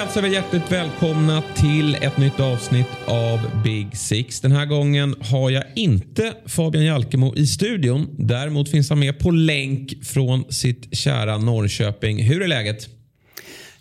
[0.00, 4.40] Hälsar alltså vi hjärtligt välkomna till ett nytt avsnitt av Big Six.
[4.40, 8.08] Den här gången har jag inte Fabian Jalkemo i studion.
[8.18, 12.22] Däremot finns han med på länk från sitt kära Norrköping.
[12.22, 12.88] Hur är läget?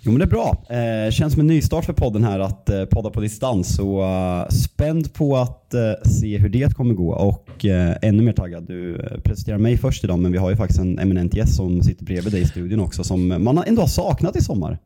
[0.01, 0.65] Jo men det är bra.
[0.69, 3.75] Eh, känns som en nystart för podden här att eh, podda på distans.
[3.75, 8.33] Så uh, spänd på att uh, se hur det kommer gå och uh, ännu mer
[8.33, 8.67] taggad.
[8.67, 11.83] Du uh, presenterar mig först idag men vi har ju faktiskt en eminent gäst som
[11.83, 14.79] sitter bredvid dig i studion också som man ändå har saknat i sommar.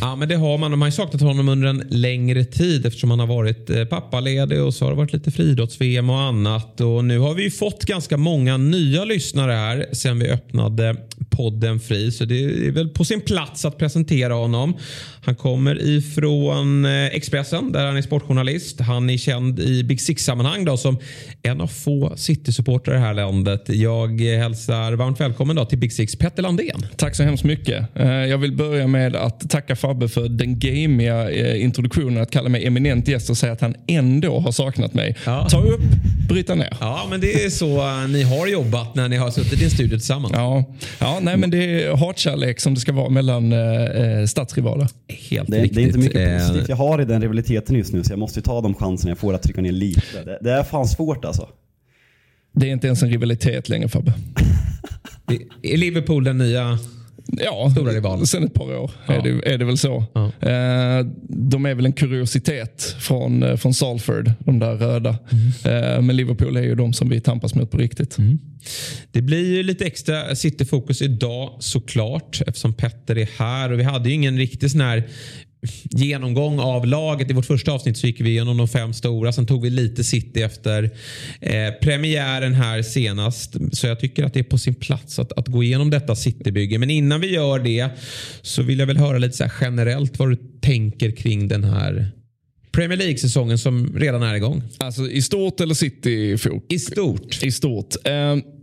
[0.00, 0.70] Ja, men det har man.
[0.70, 4.74] Man har saknat honom under en längre tid eftersom han har varit eh, pappaledig och
[4.74, 6.80] så har det varit lite friidrotts-VM och annat.
[6.80, 10.96] Och nu har vi ju fått ganska många nya lyssnare här sen vi öppnade
[11.30, 12.12] podden fri.
[12.12, 14.76] Så det är väl på sin plats att presentera honom.
[15.24, 18.80] Han kommer ifrån eh, Expressen där han är sportjournalist.
[18.80, 20.98] Han är känd i Big Six-sammanhang då, som
[21.42, 23.64] en av få City-supportrar i det här landet.
[23.66, 26.86] Jag hälsar varmt välkommen då till Big Six, Petter Landén.
[26.96, 27.96] Tack så hemskt mycket.
[27.96, 32.48] Eh, jag vill börja med att tacka Fabbe för den gamiga eh, introduktionen att kalla
[32.48, 35.16] mig eminent gäst och säga att han ändå har saknat mig.
[35.26, 35.48] Ja.
[35.50, 35.80] Ta upp,
[36.28, 36.76] bryta ner.
[36.80, 39.98] Ja, men det är så ni har jobbat när ni har suttit i en studio
[39.98, 40.32] tillsammans.
[40.36, 40.64] Ja,
[40.98, 44.88] ja nej, men det är hatkärlek som det ska vara mellan eh, stadsrivaler.
[45.30, 45.76] Helt det, riktigt.
[45.76, 48.42] det är inte mycket positivt jag har i den rivaliteten just nu så jag måste
[48.42, 50.24] ta de chanserna jag får att trycka ner lite.
[50.24, 51.48] Det, det är fan svårt alltså.
[52.52, 54.12] Det är inte ens en rivalitet längre Fabbe.
[55.62, 56.78] är Liverpool den nya
[57.32, 58.26] Ja, stora rival.
[58.26, 59.14] sen ett par år ja.
[59.14, 60.04] är, det, är det väl så.
[60.12, 60.26] Ja.
[60.26, 65.18] Eh, de är väl en kuriositet från, eh, från Salford, de där röda.
[65.32, 65.94] Mm.
[65.94, 68.18] Eh, men Liverpool är ju de som vi tampas mot på riktigt.
[68.18, 68.38] Mm.
[69.12, 73.72] Det blir ju lite extra City-fokus idag såklart eftersom Petter är här.
[73.72, 75.08] och Vi hade ju ingen riktig sån här
[75.90, 77.30] genomgång av laget.
[77.30, 79.32] I vårt första avsnitt så gick vi igenom de fem stora.
[79.32, 80.90] Sen tog vi lite City efter
[81.40, 83.56] eh, premiären här senast.
[83.72, 86.78] Så jag tycker att det är på sin plats att, att gå igenom detta Citybygge.
[86.78, 87.88] Men innan vi gör det
[88.42, 92.10] så vill jag väl höra lite så generellt vad du tänker kring den här
[92.72, 94.62] Premier League-säsongen som redan är igång.
[94.78, 96.36] Alltså i stort eller City?
[96.68, 97.42] I stort.
[97.42, 97.96] I stort.
[98.08, 98.12] Uh,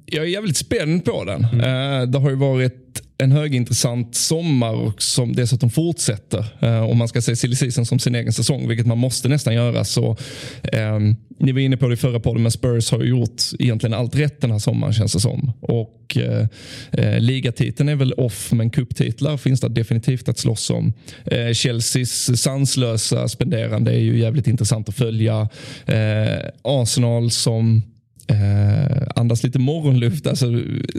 [0.05, 1.43] jag är jävligt spänd på den.
[1.43, 1.59] Mm.
[1.59, 6.45] Uh, det har ju varit en högintressant sommar och som dessutom fortsätter.
[6.59, 9.53] Eh, om man ska se silly season som sin egen säsong, vilket man måste nästan
[9.53, 9.83] göra.
[9.83, 10.17] Så,
[10.63, 10.99] eh,
[11.39, 14.41] ni var inne på det i förra podden, men Spurs har gjort egentligen allt rätt
[14.41, 15.51] den här sommaren känns det som.
[15.61, 16.47] Och, eh,
[16.91, 20.93] eh ligatiteln är väl off, men cuptitlar finns det definitivt att slåss om.
[21.25, 25.49] Eh, Chelseas sanslösa spenderande är ju jävligt intressant att följa.
[25.85, 27.81] Eh, Arsenal som
[28.27, 30.27] eh, andas lite morgonluft.
[30.27, 30.45] Alltså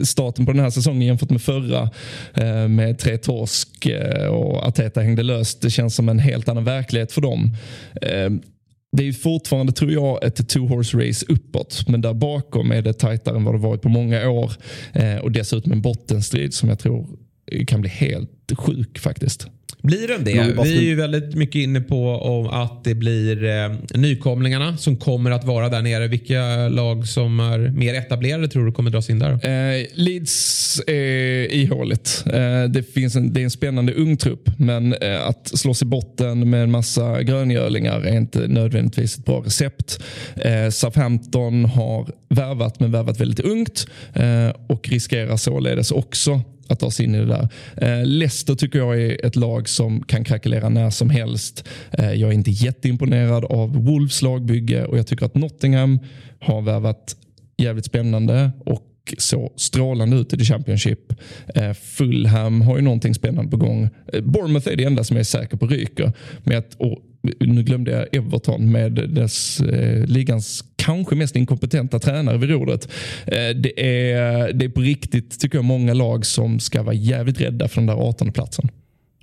[0.03, 1.89] starten på den här säsongen jämfört med förra
[2.33, 5.61] eh, med tre torsk eh, och Arteta hängde löst.
[5.61, 7.55] Det känns som en helt annan verklighet för dem.
[8.01, 8.29] Eh,
[8.91, 11.85] det är fortfarande, tror jag, ett two horse race uppåt.
[11.87, 14.51] Men där bakom är det tajtare än vad det varit på många år.
[14.93, 17.07] Eh, och dessutom en bottenstrid som jag tror
[17.67, 19.47] kan bli helt sjuk faktiskt.
[19.81, 20.63] Blir den det?
[20.63, 25.43] Vi är ju väldigt mycket inne på att det blir eh, nykomlingarna som kommer att
[25.43, 26.07] vara där nere.
[26.07, 29.31] Vilka lag som är mer etablerade tror du kommer dras in där?
[29.31, 32.23] Eh, Leeds är ihåligt.
[32.25, 35.85] Eh, det, finns en, det är en spännande ung trupp men eh, att slås i
[35.85, 39.99] botten med en massa gröngölingar är inte nödvändigtvis ett bra recept.
[40.35, 46.91] Eh, Southampton har värvat men värvat väldigt ungt eh, och riskerar således också att ta
[46.91, 47.49] sig in i det där.
[47.77, 51.67] Eh, Leicester tycker jag är ett lag som kan krackelera när som helst.
[51.91, 55.99] Eh, jag är inte jätteimponerad av Wolves lagbygge och jag tycker att Nottingham
[56.39, 57.15] har värvat
[57.57, 58.85] jävligt spännande och
[59.17, 61.13] så strålande ut i the Championship.
[61.55, 63.89] Eh, Fulham har ju någonting spännande på gång.
[64.13, 66.13] Eh, Bournemouth är det enda som jag är säker på ryker.
[66.43, 66.99] Men att, och
[67.39, 72.89] nu glömde jag Everton med dess eh, ligans kanske mest inkompetenta tränare vid rodret.
[73.25, 77.41] Eh, det, är, det är på riktigt, tycker jag, många lag som ska vara jävligt
[77.41, 78.69] rädda för den där 18 platsen.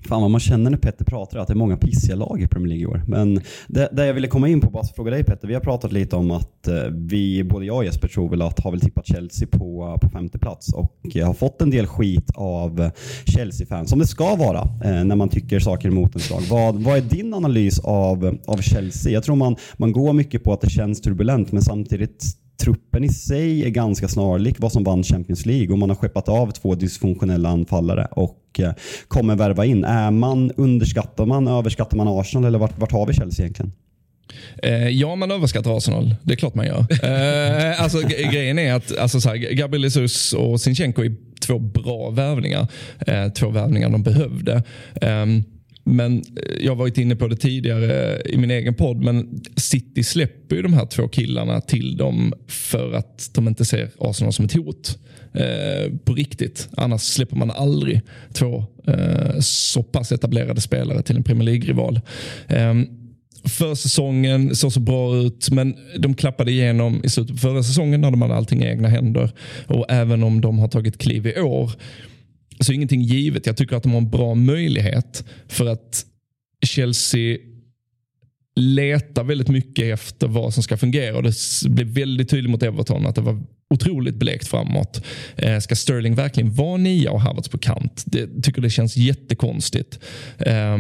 [0.07, 2.69] Fan vad man känner när Petter pratar att det är många pissiga lag i Premier
[2.69, 3.03] League i år.
[3.09, 5.49] Men det, det jag ville komma in på, bara fråga dig Petter.
[5.49, 8.61] Vi har pratat lite om att eh, vi, både jag och Jesper tror väl att
[8.61, 12.31] har väl tippat Chelsea på, eh, på femte plats och har fått en del skit
[12.35, 12.91] av eh,
[13.25, 16.43] Chelsea-fans, som det ska vara eh, när man tycker saker emot en slag.
[16.51, 19.13] Vad, vad är din analys av, av Chelsea?
[19.13, 22.25] Jag tror man, man går mycket på att det känns turbulent men samtidigt
[22.57, 26.29] truppen i sig är ganska snarlik vad som vann Champions League och man har skeppat
[26.29, 28.73] av två dysfunktionella anfallare och eh,
[29.09, 29.85] kommer värva in.
[29.85, 33.73] Är man, underskattar man, överskattar man Arsenal eller vart, vart har vi Chelsea egentligen?
[34.63, 36.15] Eh, ja, man överskattar Arsenal.
[36.23, 36.87] Det är klart man gör.
[37.07, 38.01] Eh, alltså,
[38.33, 41.15] grejen är att alltså, så här, Gabriel Jesus och Sinchenko är
[41.47, 42.69] två bra värvningar.
[43.07, 44.63] Eh, två värvningar de behövde.
[45.01, 45.45] Um,
[45.87, 46.25] men eh,
[46.65, 50.63] jag har varit inne på det tidigare i min egen podd, men City släpper ju
[50.63, 54.99] de här två killarna till dem för att de inte ser Arsenal som ett hot.
[55.35, 56.69] Eh, på riktigt.
[56.77, 58.01] Annars släpper man aldrig
[58.33, 62.01] två eh, så pass etablerade spelare till en Premier League-rival.
[62.49, 62.75] Eh,
[63.45, 68.11] försäsongen såg så bra ut, men de klappade igenom i slutet på förra säsongen när
[68.11, 69.31] de hade allting i egna händer.
[69.67, 71.73] Och även om de har tagit kliv i år
[72.61, 73.47] så ingenting givet.
[73.47, 76.07] Jag tycker att de har en bra möjlighet för att
[76.67, 77.39] Chelsea
[78.57, 81.17] letar väldigt mycket efter vad som ska fungera.
[81.17, 81.35] Och det
[81.69, 85.05] blev väldigt tydligt mot Everton att det var otroligt blekt framåt.
[85.37, 88.05] Eh, ska Sterling verkligen vara nia och Havertz på kant?
[88.07, 89.99] Det tycker det känns jättekonstigt.
[90.39, 90.79] Eh,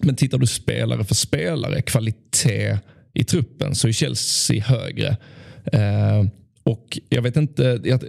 [0.00, 2.78] men tittar du spelare för spelare, kvalitet
[3.14, 5.16] i truppen, så är Chelsea högre.
[5.64, 6.26] Eh,
[6.62, 8.00] och jag vet inte, jag,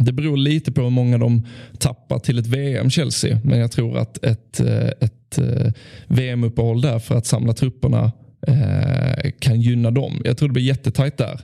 [0.00, 1.46] det beror lite på hur många de
[1.78, 3.40] tappar till ett VM, Chelsea.
[3.44, 5.72] Men jag tror att ett, eh, ett eh,
[6.06, 8.12] VM-uppehåll där för att samla trupperna
[8.46, 10.22] eh, kan gynna dem.
[10.24, 11.40] Jag tror det blir jättetajt där.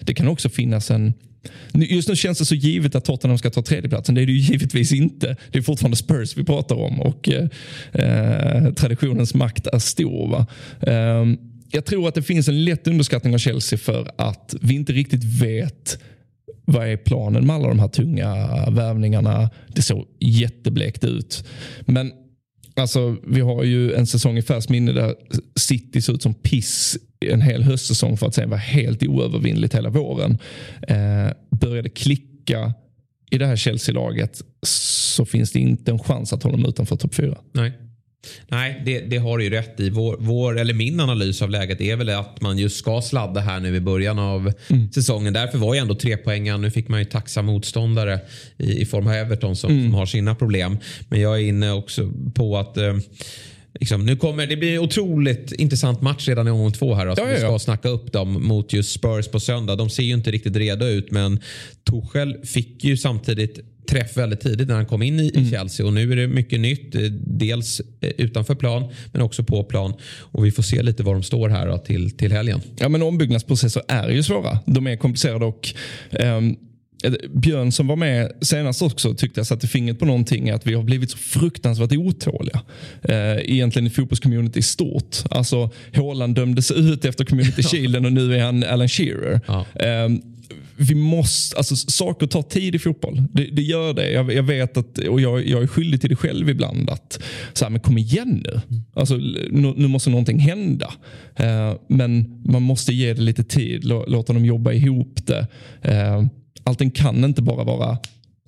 [0.00, 1.14] Det kan också finnas en
[1.72, 4.14] Just nu känns det så givet att Tottenham ska ta tredjeplatsen.
[4.14, 5.36] Det är det ju givetvis inte.
[5.52, 10.28] Det är fortfarande Spurs vi pratar om och eh, traditionens makt är stor.
[10.28, 10.46] Va?
[10.80, 11.24] Eh,
[11.70, 15.24] jag tror att det finns en lätt underskattning av Chelsea för att vi inte riktigt
[15.24, 15.98] vet
[16.70, 18.36] vad är planen med alla de här tunga
[18.70, 19.50] värvningarna?
[19.68, 21.44] Det såg jätteblekt ut.
[21.80, 22.12] Men
[22.76, 25.14] alltså, vi har ju en säsong i färskt minne där
[25.56, 29.90] City såg ut som piss en hel höstsäsong för att sen vara helt oövervinnligt hela
[29.90, 30.38] våren.
[30.88, 32.74] Eh, började klicka
[33.30, 37.14] i det här Chelsea-laget så finns det inte en chans att hålla dem utanför topp
[37.14, 37.38] 4.
[37.52, 37.72] Nej.
[38.48, 39.90] Nej, det, det, har du ju rätt i.
[39.90, 43.60] Vår, vår, eller min analys av läget är väl att man just ska sladda här
[43.60, 44.92] nu i början av mm.
[44.92, 45.32] säsongen.
[45.32, 46.60] Därför var ju ändå tre poängen.
[46.60, 48.20] Nu fick man ju taxa motståndare
[48.56, 49.84] i, i form av Everton som, mm.
[49.84, 50.78] som, har sina problem.
[51.08, 52.96] Men jag är inne också på att eh,
[53.80, 57.06] Liksom, nu kommer, det blir en otroligt intressant match redan i omgång två här.
[57.06, 57.40] Alltså, ja, ja, ja.
[57.40, 59.76] Vi ska snacka upp dem mot just Spurs på söndag.
[59.76, 61.40] De ser ju inte riktigt redo ut men
[61.90, 65.50] Tuchel fick ju samtidigt träff väldigt tidigt när han kom in i, mm.
[65.50, 66.94] Chelsea och nu är det mycket nytt.
[66.94, 71.14] Eh, dels eh, utanför plan men också på plan och vi får se lite var
[71.14, 72.60] de står här då, till, till helgen.
[72.78, 74.58] Ja men ombyggnadsprocesser är ju svåra.
[74.66, 75.68] De är komplicerade och
[76.10, 76.56] um
[77.34, 80.82] Björn som var med senast också tyckte jag satte fingret på någonting att vi har
[80.82, 82.60] blivit så fruktansvärt otåliga.
[83.02, 85.16] Eh, egentligen i fotbollscommunity i stort.
[85.30, 89.40] Alltså Haaland dömdes ut efter community shielden och nu är han Alan Shearer.
[89.46, 89.66] Ja.
[89.74, 90.08] Eh,
[90.78, 93.22] vi måste, alltså, saker tar tid i fotboll.
[93.32, 94.10] Det, det gör det.
[94.10, 96.90] Jag, jag, vet att, och jag, jag är skyldig till det själv ibland.
[96.90, 97.22] att
[97.52, 98.60] så här, men Kom igen nu.
[98.94, 99.16] Alltså,
[99.50, 100.92] nu, nu måste någonting hända.
[101.36, 103.84] Eh, men man måste ge det lite tid.
[103.84, 105.46] Låta dem jobba ihop det.
[105.82, 106.24] Eh,
[106.62, 107.98] allting kan inte bara vara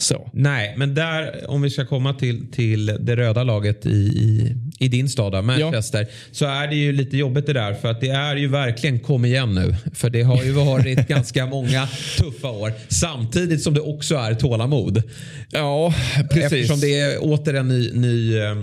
[0.03, 0.31] så.
[0.33, 4.89] Nej, men där om vi ska komma till, till det röda laget i, i, i
[4.89, 6.07] din stad, Manchester, ja.
[6.33, 7.75] så är det ju lite jobbigt det där.
[7.75, 9.75] För att det är ju verkligen kom igen nu.
[9.95, 11.89] För det har ju varit ganska många
[12.19, 12.73] tuffa år.
[12.89, 15.03] Samtidigt som det också är tålamod.
[15.51, 15.95] Ja,
[16.31, 16.45] precis.
[16.45, 18.57] Eftersom det är åter en ny, ny eh,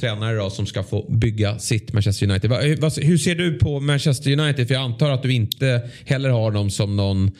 [0.00, 2.50] tränare då, som ska få bygga sitt Manchester United.
[2.50, 4.66] Va, hur ser du på Manchester United?
[4.68, 7.30] För jag antar att du inte heller har dem som någon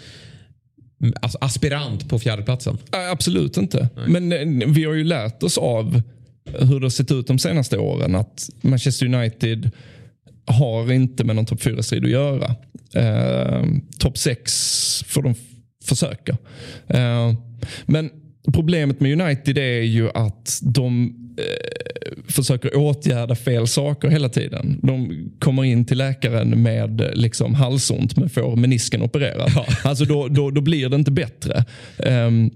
[1.20, 2.78] alltså aspirant på fjärdeplatsen?
[3.12, 3.88] Absolut inte.
[3.96, 4.08] Nej.
[4.08, 4.32] Men
[4.62, 6.02] eh, vi har ju lärt oss av
[6.44, 9.70] hur det har sett ut de senaste åren att Manchester United
[10.46, 12.54] har inte med någon topp 4-strid att göra.
[12.94, 13.64] Eh,
[13.98, 15.34] topp 6 får de
[15.84, 16.36] försöka.
[16.88, 17.34] Eh,
[17.86, 18.10] men
[18.52, 24.80] problemet med United är ju att de eh, försöker åtgärda fel saker hela tiden.
[24.82, 29.52] De kommer in till läkaren med liksom, halsont men får menisken opererad.
[29.54, 29.66] Ja.
[29.84, 31.64] Alltså då, då, då blir det inte bättre.
[31.96, 32.50] Um,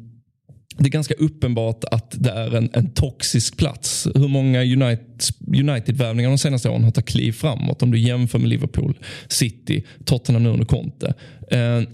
[0.79, 4.09] det är ganska uppenbart att det är en, en toxisk plats.
[4.15, 8.99] Hur många United-värvningar de senaste åren har tagit kliv framåt om du jämför med Liverpool,
[9.29, 11.15] City, Tottenham nu under Conte.
[11.53, 11.89] Uh,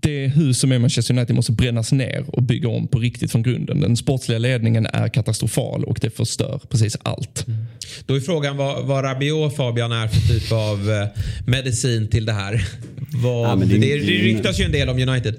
[0.00, 3.42] det hus som är Manchester United måste brännas ner och bygga om på riktigt från
[3.42, 3.80] grunden.
[3.80, 7.46] Den sportsliga ledningen är katastrofal och det förstör precis allt.
[7.46, 7.64] Mm.
[8.06, 11.06] Då är frågan vad, vad Rabiot Fabian är för typ av eh,
[11.46, 12.68] medicin till det här.
[13.22, 15.34] Vad, ja, det, det, det ryktas ju en del om United.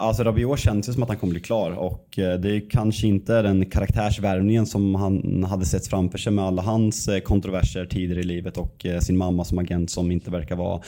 [0.00, 3.34] Alltså Rabiot känns ju som att han kommer bli klar och eh, det kanske inte
[3.34, 8.20] är den karaktärsvärvningen som han hade sett framför sig med alla hans eh, kontroverser tidigare
[8.20, 10.80] i livet och eh, sin mamma som agent som inte verkar vara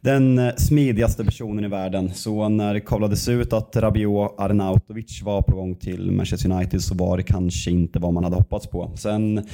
[0.00, 2.14] den smidigaste personen i världen.
[2.14, 6.94] Så när det kavlades ut att Rabiot Arnautovic var på gång till Manchester United så
[6.94, 8.92] var det kanske inte vad man hade hoppats på.
[8.96, 9.46] Sen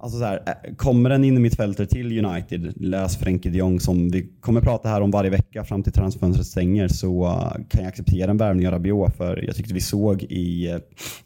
[0.00, 4.28] alltså så här, eh, kommer en innermittfältare till United, läs Frenkie de Jong som vi
[4.40, 8.30] kommer prata här om varje vecka fram till transfönstret stänger, så eh, kan jag acceptera
[8.30, 9.16] en värvning av Rabiot.
[9.16, 10.78] För jag tyckte vi såg i, eh,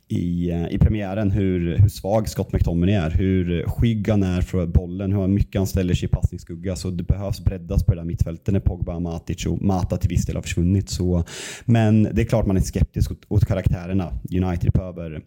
[0.08, 5.12] i, i premiären hur, hur svag Scott McTominay är, hur skygg han är för bollen,
[5.12, 6.76] hur mycket han ställer sig i passningsskugga.
[6.76, 10.26] Så det behövs breddas på det där mittfältet när Pogba, Matic och Mata till viss
[10.26, 10.90] del har försvunnit.
[10.90, 11.24] Så,
[11.64, 14.12] men det är klart man är skeptisk åt, åt karaktärerna.
[14.30, 15.22] United behöver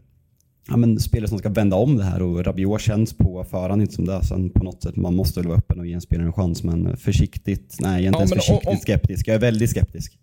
[0.68, 3.94] ja, men spelare som ska vända om det här och Rabiot känns på förhand inte
[3.94, 4.24] som det.
[4.24, 6.64] Sen på något sätt, man måste väl vara öppen och ge en spelare en chans.
[6.64, 9.28] Men försiktigt, nej inte ja, ens försiktigt om, skeptisk.
[9.28, 10.18] Jag är väldigt skeptisk.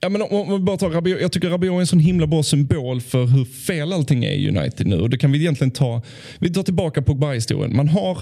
[0.00, 2.42] Ja, men om, om bara tar Rabiot, jag tycker Rabiot är en sån himla bra
[2.42, 5.00] symbol för hur fel allting är i United nu.
[5.00, 6.02] Och det kan vi egentligen ta,
[6.38, 7.76] vi tar tillbaka Pogba-historien.
[7.76, 8.18] Man har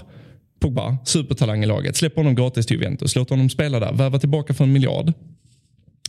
[0.60, 4.54] Pogba, supertalang i laget, släpper honom gratis till Juventus, låter honom spela där, värva tillbaka
[4.54, 5.12] för en miljard.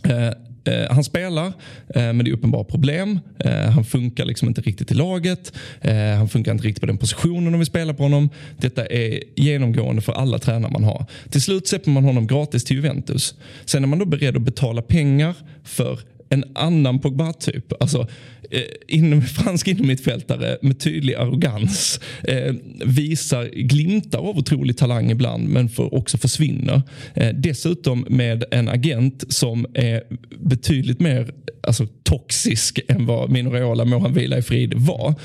[0.03, 0.31] Eh,
[0.63, 1.53] Eh, han spelar, eh,
[1.95, 3.19] men det är uppenbara problem.
[3.39, 5.53] Eh, han funkar liksom inte riktigt i laget.
[5.81, 8.29] Eh, han funkar inte riktigt på den positionen om vi spelar på honom.
[8.57, 11.05] Detta är genomgående för alla tränare man har.
[11.29, 13.35] Till slut släpper man honom gratis till Juventus.
[13.65, 15.99] Sen är man då beredd att betala pengar för
[16.31, 17.73] en annan Pogba-typ.
[17.79, 18.07] Alltså,
[18.51, 21.99] eh, in, fransk innermittfältare med tydlig arrogans.
[22.23, 22.53] Eh,
[22.85, 26.81] visar glimtar av otrolig talang ibland men för, också försvinner.
[27.13, 30.03] Eh, dessutom med en agent som är
[30.39, 31.31] betydligt mer
[31.67, 35.15] alltså, toxisk än vad Minoreola, må han vila i frid, var.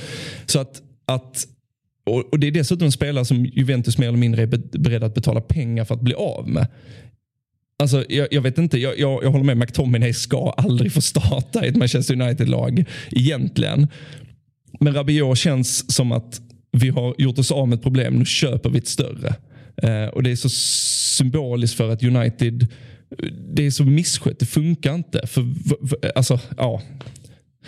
[0.46, 1.46] Så att, att
[2.06, 5.40] och, Det är dessutom en spelare som Juventus mer eller mindre är beredda att betala
[5.40, 6.66] pengar för att bli av med.
[7.78, 9.56] Alltså, jag, jag, vet inte, jag, jag, jag håller med.
[9.56, 13.88] McTominay ska aldrig få starta i ett Manchester United-lag egentligen.
[14.80, 16.40] Men Rabiot känns som att
[16.72, 19.34] vi har gjort oss av med ett problem, nu köper vi ett större.
[19.76, 22.62] Eh, och Det är så symboliskt för att United,
[23.18, 25.26] eh, det är så misskött, det funkar inte.
[25.26, 25.42] För,
[25.88, 26.82] för, alltså, ja,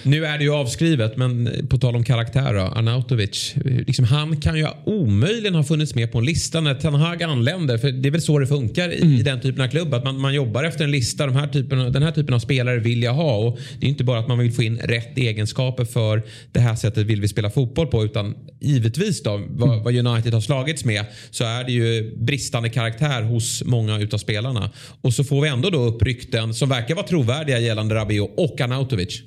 [0.03, 3.55] nu är det ju avskrivet, men på tal om karaktär då, Arnautovic.
[3.65, 7.79] Liksom, han kan ju omöjligen ha funnits med på en lista när Ten Hag anländer.
[7.79, 9.25] För det är väl så det funkar i, mm.
[9.25, 9.95] den typen av klubb.
[9.95, 11.27] Att man, man jobbar efter en lista.
[11.27, 13.37] De här typen, den här typen av spelare vill jag ha.
[13.37, 16.75] Och det är inte bara att man vill få in rätt egenskaper för det här
[16.75, 18.05] sättet vill vi spela fotboll på.
[18.05, 19.85] Utan givetvis då, vad, mm.
[19.85, 24.71] vad United har slagits med så är det ju bristande karaktär hos många utav spelarna.
[25.01, 28.61] Och så får vi ändå då upp rykten som verkar vara trovärdiga gällande Rabiot och
[28.61, 29.23] Arnautovic.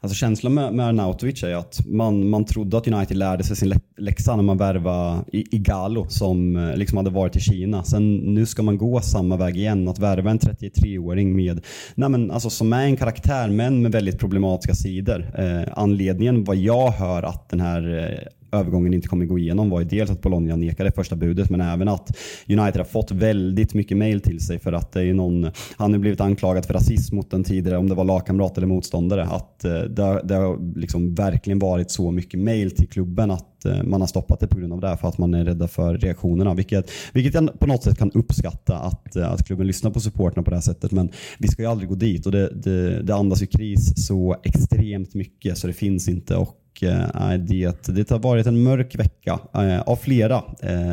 [0.00, 3.74] Alltså känslan med, med Arnautovic är att man, man trodde att United lärde sig sin
[3.96, 7.84] läxa när man värvade Igalo som eh, liksom hade varit i Kina.
[7.84, 11.60] Sen nu ska man gå samma väg igen, att värva en 33-åring med,
[11.94, 15.30] nej men alltså som är en karaktär men med väldigt problematiska sidor.
[15.38, 19.80] Eh, anledningen vad jag hör att den här eh, övergången inte kommer gå igenom var
[19.80, 22.16] ju dels att Bologna nekade första budet men även att
[22.48, 25.98] United har fått väldigt mycket mail till sig för att det är någon, han har
[25.98, 29.24] blivit anklagad för rasism mot den tidigare, om det var lagkamrat eller motståndare.
[29.24, 33.82] Att eh, det, det har liksom verkligen varit så mycket mail till klubben att Eh,
[33.82, 36.54] man har stoppat det på grund av det för att man är rädda för reaktionerna.
[36.54, 40.42] Vilket, vilket jag på något sätt kan uppskatta att, eh, att klubben lyssnar på supporterna
[40.42, 40.92] på det här sättet.
[40.92, 44.36] Men vi ska ju aldrig gå dit och det, det, det andas ju kris så
[44.42, 46.36] extremt mycket så det finns inte.
[46.36, 49.38] Och eh, det, det har varit en mörk vecka
[49.86, 50.42] av flera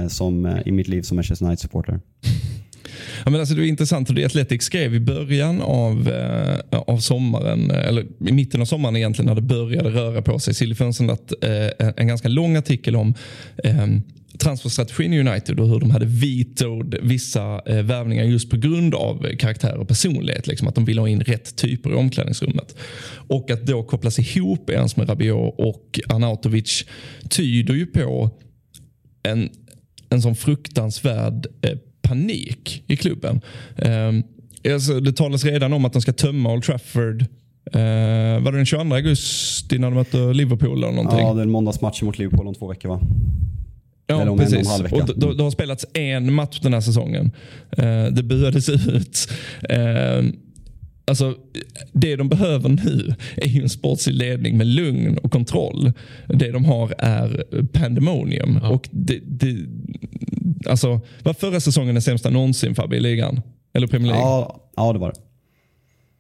[0.10, 2.00] som, i mitt liv som Manchester United-supporter.
[3.25, 7.71] Ja, men alltså det är intressant, det Athletic skrev i början av, eh, av sommaren,
[7.71, 10.71] eh, eller i mitten av sommaren egentligen, när det började röra på sig,
[11.12, 13.13] att eh, en ganska lång artikel om
[13.63, 13.88] eh,
[14.38, 19.35] transferstrategin i United och hur de hade vetoed vissa eh, värvningar just på grund av
[19.39, 20.47] karaktär och personlighet.
[20.47, 22.75] Liksom, att de ville ha in rätt typer i omklädningsrummet.
[23.27, 26.85] Och att då kopplas ihop ens med Rabiot och Arnautovic
[27.29, 28.29] tyder ju på
[29.24, 29.50] en,
[30.09, 33.41] en sån fruktansvärd eh, panik i klubben.
[33.75, 37.25] Eh, alltså, det talas redan om att de ska tömma Old Trafford
[37.75, 40.83] Uh, var det den 22 augusti när de mötte Liverpool?
[40.83, 41.19] Eller någonting?
[41.19, 43.00] Ja, det är en måndagsmatch mot Liverpool om två veckor va?
[44.07, 44.79] Ja, Eller om precis.
[44.79, 47.31] En och, och det, har spelats en match den här säsongen.
[47.79, 49.29] Uh, det buades ut.
[49.74, 50.29] Uh,
[51.07, 51.35] Alltså,
[51.93, 55.91] det de behöver nu är ju en sportslig ledning med lugn och kontroll.
[56.27, 58.59] Det de har är pandemonium.
[58.62, 58.69] Ja.
[58.69, 59.57] Och det, det,
[60.66, 63.42] alltså, var förra säsongen den sämsta någonsin Fabbe i ligan?
[63.74, 64.30] Eller Premier League?
[64.30, 65.20] Ja, ja det var det.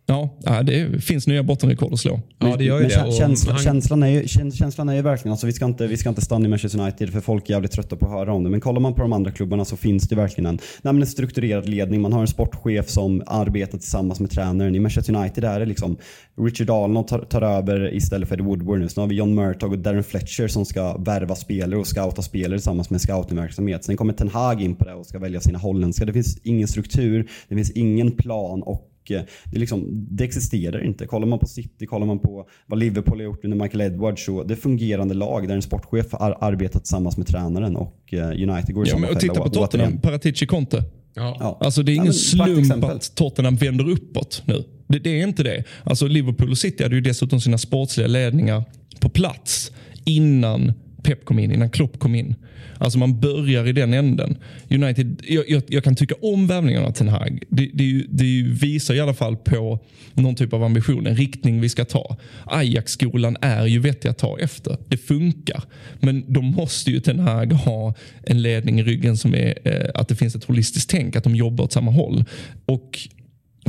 [0.07, 0.29] Ja,
[0.63, 2.19] det finns nya bottenrekord att slå.
[2.39, 3.11] Ja, det gör ju det.
[3.17, 3.61] Känsla, han...
[3.61, 6.45] känslan, är ju, känslan är ju verkligen, alltså vi, ska inte, vi ska inte stanna
[6.45, 8.49] i Manchester United för folk är jävligt trötta på att höra om det.
[8.49, 11.69] Men kollar man på de andra klubbarna så finns det verkligen en, nej, en strukturerad
[11.69, 12.01] ledning.
[12.01, 14.75] Man har en sportchef som arbetar tillsammans med tränaren.
[14.75, 15.97] I Manchester United är det liksom
[16.41, 18.89] Richard Arnold tar, tar över istället för Eddie Woodward nu.
[18.89, 22.57] Sen har vi John Murtog och Darren Fletcher som ska värva spelare och scouta spelare
[22.57, 23.83] tillsammans med scoutingverksamhet.
[23.83, 26.05] Sen kommer Ten Hag in på det och ska välja sina holländska.
[26.05, 31.07] Det finns ingen struktur, det finns ingen plan och det, liksom, det existerar inte.
[31.07, 34.25] Kollar man på City, kollar man på vad Liverpool har gjort under Michael Edwards.
[34.25, 38.27] Så det är fungerande lag där en sportchef har arbetat tillsammans med tränaren och eh,
[38.27, 40.83] United går i ja, samma men, och Titta på Tottenham, Paratici Conte.
[41.15, 41.57] Ja.
[41.61, 44.63] Alltså det är ingen Ja, men, slump att Tottenham vänder uppåt nu.
[44.87, 45.63] Det, det, är inte det.
[45.83, 48.63] Alltså Liverpool och City hade ju dessutom sina sportsliga ledningar
[48.99, 49.71] på plats
[50.05, 50.73] innan
[51.05, 52.35] Pep kom in, innan Klopp kom in.
[52.77, 54.37] Alltså man börjar i den änden.
[54.69, 57.43] United, jag, jag, jag kan tycka om värvningarna till Ten Hag.
[57.49, 59.79] Det, det, det visar i alla fall på
[60.13, 62.17] någon typ av ambition, en riktning vi ska ta.
[62.45, 64.77] Ajax-skolan är ju vettig att ta efter.
[64.87, 65.63] Det funkar.
[65.99, 67.93] Men då måste ju Ten Hag ha
[68.23, 71.35] en ledning i ryggen som är eh, att det finns ett holistiskt tänk, att de
[71.35, 72.23] jobbar åt samma håll.
[72.65, 72.99] Och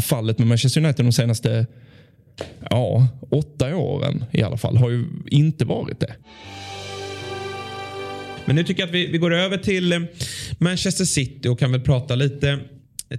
[0.01, 1.67] fallet med Manchester United de senaste
[2.71, 6.15] ja, åtta åren i alla fall har ju inte varit det.
[8.47, 9.99] Men nu tycker jag att vi, vi går över till eh,
[10.59, 12.59] Manchester City och kan väl prata lite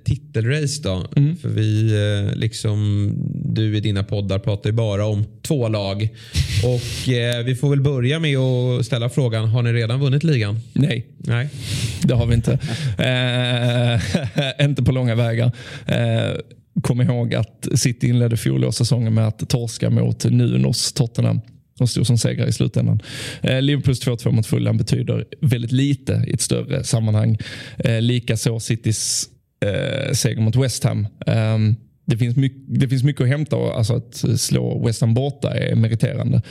[0.03, 1.07] titelrace då.
[1.15, 1.37] Mm.
[1.37, 3.11] För vi, eh, liksom
[3.55, 6.09] du i dina poddar pratar ju bara om två lag.
[6.63, 10.59] Och eh, vi får väl börja med att ställa frågan, har ni redan vunnit ligan?
[10.73, 11.07] Nej.
[11.17, 11.49] Nej.
[12.01, 12.51] Det har vi inte.
[14.59, 15.51] eh, inte på långa vägar.
[15.85, 16.37] Eh,
[16.81, 21.41] kom ihåg att City inledde fjolårssäsongen med att torska mot Nunos Tottenham
[21.79, 23.01] och stod som segrare i slutändan.
[23.41, 27.37] Eh, Liverpools 2-2 mot Fulham betyder väldigt lite i ett större sammanhang.
[27.77, 29.29] Eh, Likaså Citys
[29.65, 31.07] eh, seger mot West Ham.
[31.27, 31.57] Eh,
[32.05, 35.75] det finns, mycket, det finns mycket att hämta alltså att slå West Ham borta är
[35.75, 36.41] meriterande.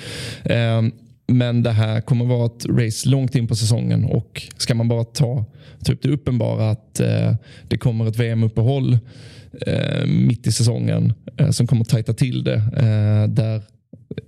[0.45, 0.83] Eh,
[1.29, 5.05] men det här kommer vara ett race långt in på säsongen och ska man bara
[5.05, 5.45] ta
[5.85, 7.35] typ det uppenbara att eh,
[7.69, 8.99] det kommer ett VM-uppehåll
[9.67, 12.55] eh, mitt i säsongen eh, som kommer tajta till det.
[12.55, 13.63] Eh, där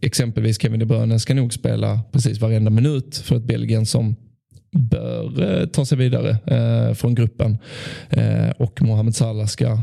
[0.01, 4.17] exempelvis Kevin De Bruyne ska nog spela precis varenda minut för ett Belgien som
[4.73, 7.59] bör eh, ta sig vidare eh, från gruppen.
[8.11, 9.83] Eh, och Mohamed Salah ska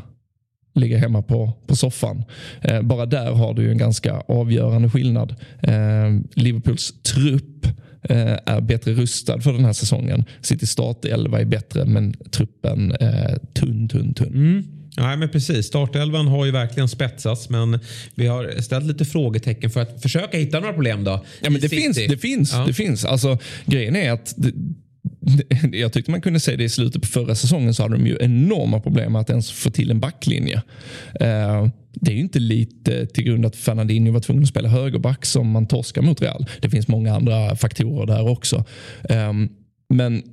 [0.75, 2.23] ligga hemma på, på soffan.
[2.61, 5.35] Eh, bara där har du en ganska avgörande skillnad.
[5.61, 7.65] Eh, Liverpools trupp
[8.01, 10.25] eh, är bättre rustad för den här säsongen.
[10.41, 14.27] City startelva är bättre men truppen är tunn, tunn, tunn.
[14.27, 14.74] Mm.
[14.97, 15.65] Nej, men precis.
[15.65, 17.79] Startelvan har ju verkligen spetsats men
[18.15, 21.25] vi har ställt lite frågetecken för att försöka hitta några problem då.
[21.41, 22.53] Ja, men det finns, det finns.
[22.53, 22.65] Ja.
[22.67, 23.05] Det finns.
[23.05, 24.51] Alltså, grejen är att det,
[25.71, 28.17] jag tyckte man kunde se det i slutet på förra säsongen så hade de ju
[28.21, 30.61] enorma problem att ens få till en backlinje.
[31.21, 35.25] Uh, det är ju inte lite till grund att Fernandinho var tvungen att spela högerback
[35.25, 36.45] som man torskar mot Real.
[36.61, 38.65] Det finns många andra faktorer där också.
[39.09, 39.49] Um,
[39.89, 40.23] men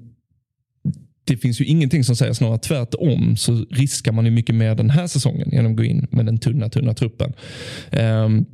[1.24, 4.90] det finns ju ingenting som säger snarare tvärtom så riskar man ju mycket mer den
[4.90, 7.32] här säsongen genom att gå in med den tunna, tunna truppen.
[7.92, 8.46] Um,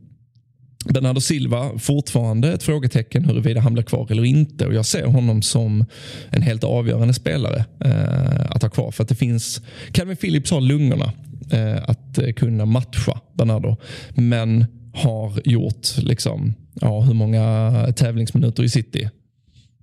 [0.85, 4.66] Bernardo Silva, fortfarande ett frågetecken huruvida han blir kvar eller inte.
[4.66, 5.85] Och Jag ser honom som
[6.31, 8.90] en helt avgörande spelare eh, att ha kvar.
[8.90, 11.12] För att det finns, Calvin Phillips har lungorna
[11.50, 13.76] eh, att eh, kunna matcha Bernardo.
[14.14, 19.11] Men har gjort liksom, ja, hur många tävlingsminuter i city?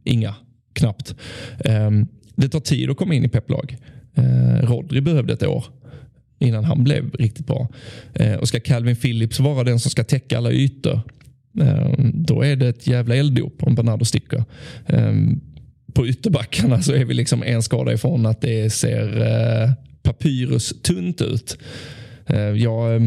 [0.04, 0.36] Inga,
[0.74, 1.16] knappt.
[1.60, 1.92] Eh,
[2.36, 3.78] det tar tid att komma in i pepplag.
[4.16, 5.66] Eh, Rodri behövde ett år
[6.40, 7.68] innan han blev riktigt bra.
[8.14, 11.02] Eh, och ska Calvin Phillips vara den som ska täcka alla ytor,
[11.62, 14.44] eh, då är det ett jävla elddop om Bernardo sticker.
[14.86, 15.14] Eh,
[15.94, 19.72] på ytterbackarna så är vi liksom en skada ifrån att det ser eh,
[20.04, 21.58] papyrus tunt ut.
[22.26, 23.02] Eh, jag, eh,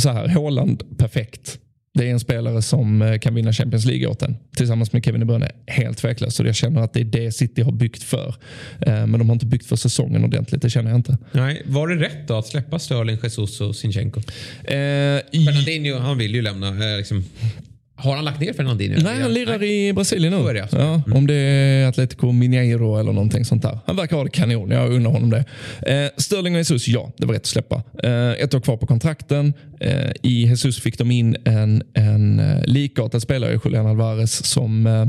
[0.00, 1.58] så här, Håland perfekt.
[1.94, 4.36] Det är en spelare som eh, kan vinna Champions League åt en.
[4.56, 5.50] Tillsammans med Kevin De Bruyne.
[5.66, 6.36] Helt tveklöst.
[6.36, 8.34] Så jag känner att det är det City har byggt för.
[8.80, 10.62] Eh, men de har inte byggt för säsongen ordentligt.
[10.62, 11.18] Det känner jag inte.
[11.32, 14.20] Nej, var det rätt då att släppa Sterling, Jesus och Sinchenko?
[14.20, 16.68] Eh, Fernandinho, han vill ju lämna.
[16.68, 17.24] Eh, liksom.
[18.02, 19.00] Har han lagt ner Fernandinho?
[19.02, 20.52] Nej, han lirar i Brasilien nu.
[20.52, 20.78] Det, alltså.
[20.78, 21.16] ja, mm.
[21.16, 23.78] Om det är Atletico Mineiro eller någonting sånt där.
[23.86, 24.70] Han verkar ha det kanon.
[24.70, 25.44] Jag undrar honom det.
[25.86, 27.82] Eh, Sterling och Jesus, ja, det var rätt att släppa.
[28.02, 29.54] Eh, ett år kvar på kontrakten.
[29.80, 35.02] Eh, I Jesus fick de in en, en eh, likartad spelare, Julian Alvarez, som eh,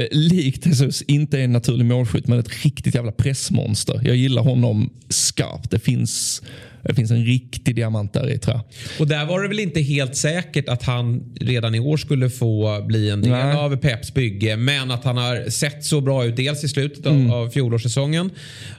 [0.00, 4.00] eh, likt Jesus inte är en naturlig målskytt men ett riktigt jävla pressmonster.
[4.04, 5.70] Jag gillar honom skarpt.
[5.70, 6.42] Det finns
[6.82, 8.64] det finns en riktig diamant där i tror jag.
[9.00, 12.82] Och där var det väl inte helt säkert att han redan i år skulle få
[12.86, 13.56] bli en del Nej.
[13.56, 14.56] av Peps bygge.
[14.56, 17.30] Men att han har sett så bra ut dels i slutet av, mm.
[17.30, 18.30] av fjolårssäsongen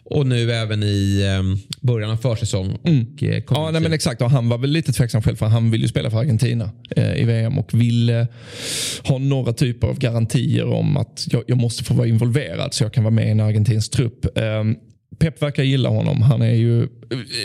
[0.03, 2.77] och nu även i um, början av försäsong.
[2.83, 3.07] Mm.
[3.21, 4.21] Eh, ja, nej, men exakt.
[4.21, 7.21] Och han var väl lite tveksam själv för han vill ju spela för Argentina eh,
[7.21, 8.27] i VM och ville eh,
[9.03, 12.93] ha några typer av garantier om att jag, jag, måste få vara involverad så jag
[12.93, 14.25] kan vara med i en argentinsk trupp.
[14.35, 14.75] Um,
[15.21, 16.21] Pep verkar gilla honom.
[16.21, 16.87] Han är ju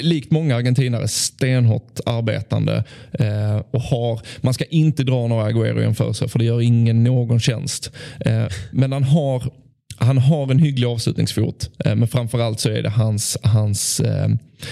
[0.03, 2.85] likt många argentinare stenhårt arbetande.
[3.13, 7.41] Eh, och har, man ska inte dra några Agüero sig, för det gör ingen någon
[7.41, 7.93] tjänst.
[8.21, 9.53] Eh, men han har
[9.99, 11.71] han har en hygglig avslutningsfot.
[11.85, 14.29] Eh, men framförallt så är det hans, hans eh,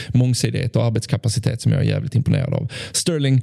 [0.09, 2.73] mångsidighet och arbetskapacitet som jag är jävligt imponerad av.
[2.93, 3.43] Sterling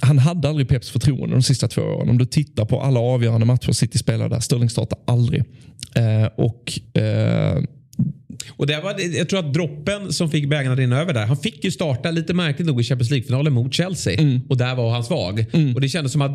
[0.00, 2.10] han hade aldrig Peps förtroende de sista två åren.
[2.10, 5.44] Om du tittar på alla avgörande matcher City spelade där, Sterling startar aldrig.
[5.94, 7.62] Eh, och eh,
[8.50, 11.26] och det var, jag tror att droppen som fick bägaren att rinna över där.
[11.26, 14.20] Han fick ju starta lite märkligt nog i Champions League-finalen mot Chelsea.
[14.20, 14.40] Mm.
[14.48, 15.46] Och där var han svag.
[15.52, 15.74] Mm.
[15.74, 16.32] Och det kändes som att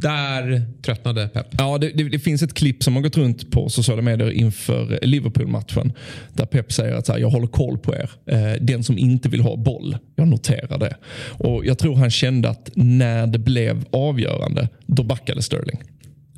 [0.00, 1.46] där tröttnade Pep.
[1.58, 4.98] Ja, det, det, det, finns ett klipp som har gått runt på sociala medier inför
[5.02, 5.92] Liverpool-matchen.
[6.32, 8.10] Där Pep säger att så här, jag håller koll på er.
[8.26, 10.96] Eh, den som inte vill ha boll, jag noterar det.
[11.28, 15.80] Och Jag tror han kände att när det blev avgörande, då backade Sterling.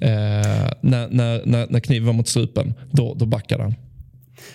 [0.01, 0.09] Eh,
[0.81, 3.75] när, när, när, när kniven var mot strupen, då, då backade han.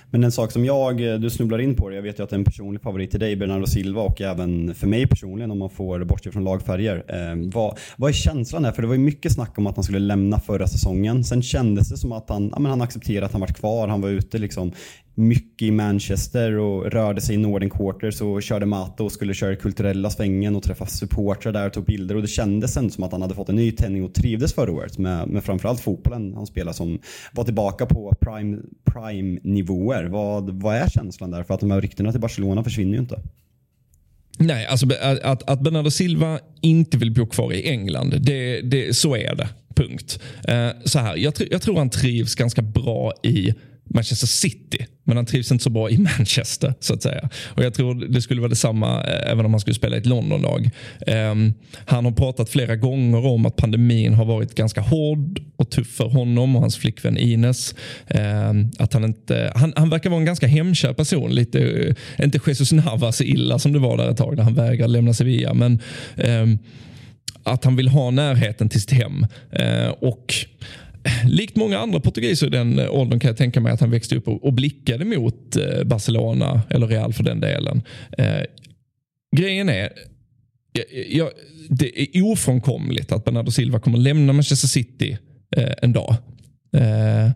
[0.10, 2.30] Men en sak som jag, eh, du snubblar in på det, jag vet ju att
[2.30, 5.60] det är en personlig favorit till dig, Bernardo Silva och även för mig personligen om
[5.60, 7.04] man får bortse från lagfärger.
[7.08, 8.72] Eh, vad, vad är känslan där?
[8.72, 11.24] För det var ju mycket snack om att han skulle lämna förra säsongen.
[11.24, 13.88] Sen kändes det som att han, ja, men han accepterade att han var kvar.
[13.88, 14.72] Han var ute liksom
[15.18, 19.56] mycket i Manchester och rörde sig i Northern Quarters och körde Mato och skulle köra
[19.56, 23.12] kulturella svängen och träffa supportrar där och tog bilder och det kändes ändå som att
[23.12, 26.46] han hade fått en ny tändning och trivdes förra året med, med framförallt fotbollen han
[26.46, 27.00] spelar som
[27.32, 29.40] var tillbaka på prime, prime
[30.04, 30.10] nivåer.
[30.10, 31.44] Vad, vad är känslan där?
[31.44, 33.20] För att de här ryktena till Barcelona försvinner ju inte.
[34.40, 34.88] Nej, alltså
[35.24, 39.50] att, att Bernardo Silva inte vill bo kvar i England, det, det, så är det.
[39.76, 40.20] Punkt.
[40.48, 43.54] Eh, så här, jag, jag tror han trivs ganska bra i
[43.90, 44.86] Manchester City.
[45.04, 46.74] Men han trivs inte så bra i Manchester.
[46.80, 47.30] så att säga.
[47.46, 50.06] Och Jag tror det skulle vara detsamma eh, även om han skulle spela i ett
[50.06, 50.70] Londonlag.
[51.08, 51.54] Um,
[51.86, 56.10] han har pratat flera gånger om att pandemin har varit ganska hård och tuff för
[56.10, 57.76] honom och hans flickvän Ines.
[58.08, 61.32] Um, att han, inte, han, han verkar vara en ganska hemkär person.
[61.32, 64.94] Lite, uh, inte Jesus Navas illa som det var där ett tag när han vägrade
[64.94, 65.54] lämna Sevilla.
[65.54, 65.82] Men
[66.16, 66.60] um,
[67.44, 69.28] att han vill ha närheten till sitt hem.
[69.60, 70.34] Uh, och
[71.26, 74.16] likt många andra portugiser i den eh, åldern kan jag tänka mig att han växte
[74.16, 77.82] upp och, blickade mot eh, Barcelona eller Real för den delen.
[78.18, 78.42] Eh,
[79.38, 79.90] grejen är,
[81.10, 81.30] jag,
[81.70, 85.18] det är ofrånkomligt att Bernardo Silva kommer lämna Manchester City
[85.56, 86.16] eh, en dag.
[86.76, 87.32] Eh,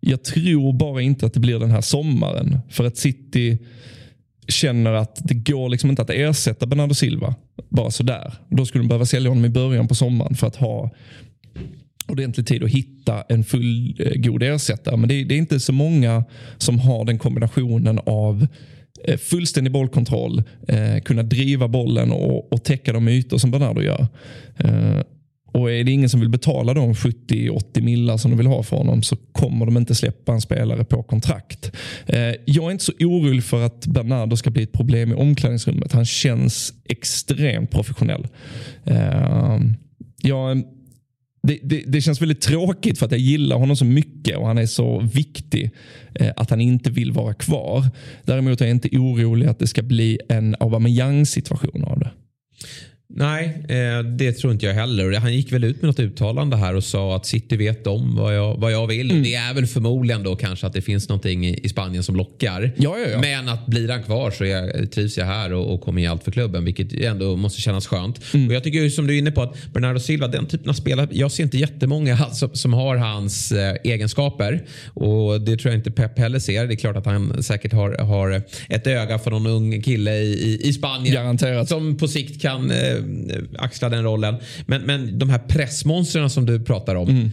[0.00, 2.58] jag tror bara inte att det blir den här sommaren.
[2.68, 3.58] För att City
[4.48, 7.34] känner att det går liksom inte att ersätta Bernardo Silva
[7.68, 8.34] bara sådär.
[8.48, 10.90] Då skulle de behöva sälja honom i början på sommaren för att ha
[12.08, 14.96] ordentlig tid att hitta en fullgod eh, ersättare.
[14.96, 16.24] Men det är, det är, inte så många
[16.58, 18.46] som har den kombinationen av
[19.04, 24.06] eh, fullständig bollkontroll, eh, kunna driva bollen och, och täcka de ytor som Bernardo gör.
[24.56, 25.00] Eh,
[25.54, 28.76] och är det ingen som vill betala de 70-80 millar som de vill ha för
[28.76, 31.72] honom så kommer de inte släppa en spelare på kontrakt.
[32.06, 35.92] Eh, jag är inte så orolig för att Bernardo ska bli ett problem i omklädningsrummet.
[35.92, 38.26] Han känns extremt professionell.
[38.84, 39.58] Eh,
[40.22, 40.62] jag
[41.46, 44.58] det, det, det, känns väldigt tråkigt för att jag gillar honom så mycket och han
[44.58, 45.70] är så viktig
[46.14, 47.84] eh, att han inte vill vara kvar.
[48.24, 52.10] Däremot är jag inte orolig att det ska bli en Aubameyang situation av det.
[53.16, 55.12] Nej, eh, det tror inte jag heller.
[55.12, 58.36] Han gick väl ut med något uttalande här och sa att City vet om vad
[58.36, 59.10] jag, vad jag vill.
[59.10, 59.22] Mm.
[59.22, 62.72] Det är väl förmodligen då kanske att det finns någonting i, Spanien som lockar.
[62.76, 63.20] Ja, ja, ja.
[63.20, 66.24] Men att blir han kvar så jag, trivs jag här och, och kommer ge allt
[66.24, 66.64] för klubben.
[66.64, 68.20] Vilket ändå måste kännas skönt.
[68.34, 68.48] Mm.
[68.48, 71.08] Och jag tycker som du är inne på att Bernardo Silva, den typen av spelare.
[71.10, 74.64] Jag ser inte jättemånga som, som har hans eh, egenskaper.
[74.94, 76.66] Och det tror jag inte Pep heller ser.
[76.66, 80.32] Det är klart att han säkert har, har ett öga för någon ung kille i,
[80.32, 81.14] i, i Spanien.
[81.14, 81.68] Garanterat.
[81.68, 83.03] Som på sikt kan eh,
[83.58, 84.36] axla den rollen.
[84.66, 87.08] Men, men de här pressmonstren som du pratar om.
[87.08, 87.30] Mm.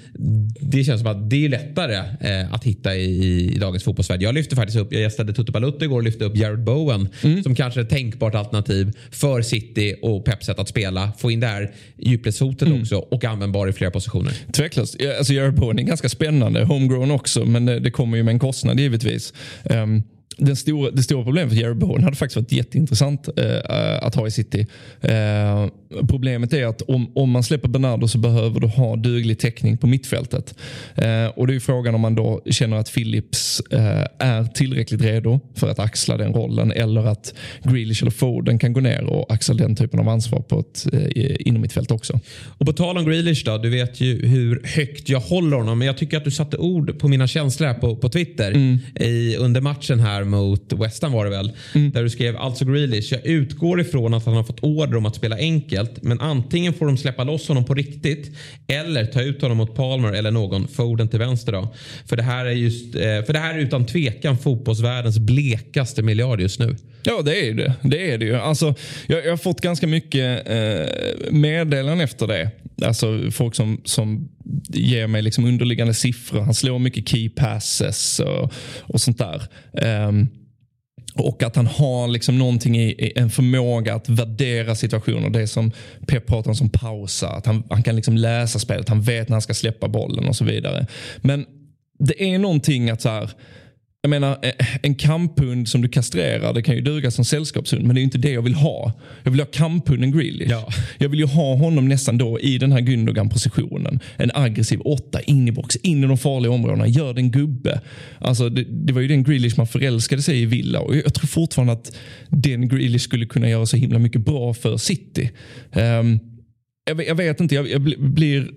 [0.60, 4.22] Det känns som att det är lättare eh, att hitta i, i dagens fotbollsvärld.
[4.22, 7.44] Jag lyfte faktiskt upp, jag gästade Tutu Balutto igår och lyfte upp Jared Bowen mm.
[7.44, 11.12] som kanske är ett tänkbart alternativ för City och Peps sätt att spela.
[11.18, 12.82] Få in det här djupledshotet mm.
[12.82, 14.34] också och användbar i flera positioner.
[14.54, 14.96] Tveklöst.
[15.18, 16.64] Alltså Jared Bowen är ganska spännande.
[16.64, 19.34] Homegrown också men det, det kommer ju med en kostnad givetvis.
[19.64, 20.04] Um,
[20.46, 24.16] den stora, det stora problemet för Jerry Bowen hade faktiskt varit jätteintressant eh, eh, att
[24.16, 24.68] ha i City.
[25.02, 25.68] Eh,
[26.08, 29.88] problemet är att om, om man släpper Bernardo så behöver du ha duglig täckning på
[29.88, 30.56] mittfältet.
[30.96, 35.40] Eh, och det är frågan om man då känner att Phillips eh, är tillräckligt redo
[35.56, 39.56] för att axla den rollen eller att Grealish eller Foden kan gå ner och axla
[39.56, 42.20] den typen av ansvar på ett eh, inom mittfält också.
[42.58, 45.86] Och på tal om Grealish då, du vet ju hur högt jag håller honom men
[45.86, 48.80] jag tycker att du satte ord på mina känslor på, på Twitter mm.
[48.96, 51.52] i, under matchen här mot West Ham var det väl.
[51.76, 51.92] Mm.
[51.92, 53.12] Där du skrev alltså Grealish.
[53.12, 55.81] Jag utgår ifrån att han har fått order om att spela enkelt.
[56.02, 58.38] Men antingen får de släppa loss honom på riktigt.
[58.68, 60.68] Eller ta ut honom mot Palmer eller någon.
[60.68, 61.74] Foden till vänster då.
[62.06, 66.42] För det här är, just, eh, för det här är utan tvekan fotbollsvärldens blekaste miljard
[66.42, 66.76] just nu.
[67.04, 67.74] Ja det är det.
[67.82, 68.36] Det är det ju.
[68.36, 68.76] Alltså,
[69.08, 72.52] jag, jag har fått ganska mycket eh, meddelanden efter det.
[72.86, 74.30] Alltså folk som, som
[74.70, 76.42] ger mig liksom underliggande siffror.
[76.42, 79.42] Han slår mycket key passes och, och sånt där.
[80.08, 80.30] Um,
[81.22, 85.30] och att han har liksom någonting i, en förmåga att värdera situationer.
[85.30, 85.72] Det som
[86.08, 87.30] Pep pratar om som pausa.
[87.30, 90.36] Att han, han kan liksom läsa spelet, han vet när han ska släppa bollen och
[90.36, 90.88] så vidare.
[91.18, 91.46] Men
[92.00, 93.30] det är någonting att så här,
[94.04, 97.96] jag menar, eh, en kamphund som du kastrerar, det kan ju duga som sällskapshund, men
[97.96, 98.94] det är inte det jag vill ha.
[99.24, 100.50] Jag vill ha kamphunden Grealish.
[100.50, 100.70] Ja.
[100.98, 104.00] Jag vill ju ha honom nästan då i den här Gündogan-positionen.
[104.18, 107.82] En aggressiv åtta, in i box, in i de farliga områdena, gör den gubbe.
[108.20, 111.28] Alltså, det, det, var ju den Grealish man förälskade sig i Villa och jag tror
[111.28, 111.98] fortfarande att
[112.30, 115.32] den Grealish skulle kunna göra så himla mycket bra för City.
[115.72, 116.20] Um,
[116.86, 118.52] jag, vet inte, jag, jag blir,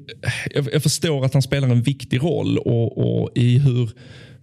[0.72, 3.90] jag, förstår att han spelar en viktig roll och, och i hur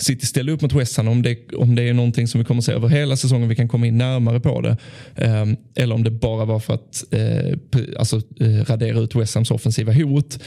[0.02, 2.62] City ställer upp mot West Ham, om det, om det är någonting som vi kommer
[2.62, 4.78] se över hela säsongen, vi kan komma in närmare på det.
[5.16, 7.58] Eh, eller om det bara var för att eh,
[8.00, 10.40] alltså, eh, radera ut West Hams offensiva hot.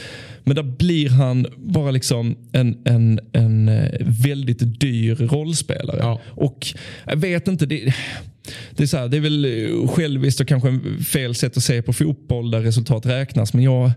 [0.43, 5.99] Men där blir han bara liksom en, en, en eh, väldigt dyr rollspelare.
[5.99, 6.21] Ja.
[6.25, 6.67] Och
[7.05, 7.93] jag vet inte, det,
[8.71, 11.93] det, är så här, det är väl själviskt och kanske fel sätt att se på
[11.93, 13.53] fotboll där resultat räknas.
[13.53, 13.91] Men jag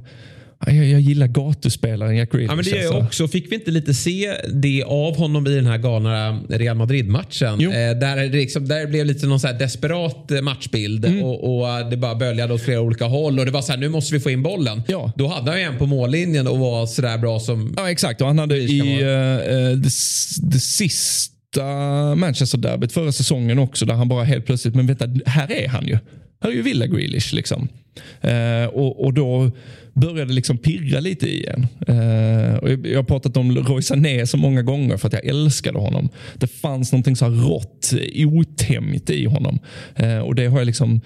[0.66, 2.50] jag, jag gillar gatuspelaren Jack Grealish.
[2.50, 3.06] Ja, men det gör jag alltså.
[3.06, 3.28] också.
[3.28, 7.60] Fick vi inte lite se det av honom i den här galna Real Madrid-matchen?
[7.60, 11.22] Eh, där, det liksom, där blev lite någon så desperat eh, matchbild mm.
[11.22, 13.38] och, och, det bara böljade åt flera olika håll.
[13.38, 14.82] Och det var så här, nu måste vi få in bollen.
[14.88, 15.12] Ja.
[15.16, 17.74] Då hade han ju en på mållinjen och var sådär bra som...
[17.76, 19.06] Ja exakt och han hade i uh,
[19.76, 19.90] det,
[20.42, 21.34] det sista
[22.16, 25.98] Manchester-derbyt förra säsongen också där han bara helt plötsligt, men vänta, här är han ju.
[26.40, 27.68] Här är ju Villa Grealish liksom.
[28.20, 29.50] Eh, och, och då
[29.92, 31.62] började liksom pirra lite i en.
[31.62, 35.78] Eh, och jag, har pratat om Roy Sané så många gånger för att jag älskade
[35.78, 36.08] honom.
[36.34, 39.58] Det fanns någonting så här rått, otämjt i honom.
[39.96, 41.00] Eh, och det har jag liksom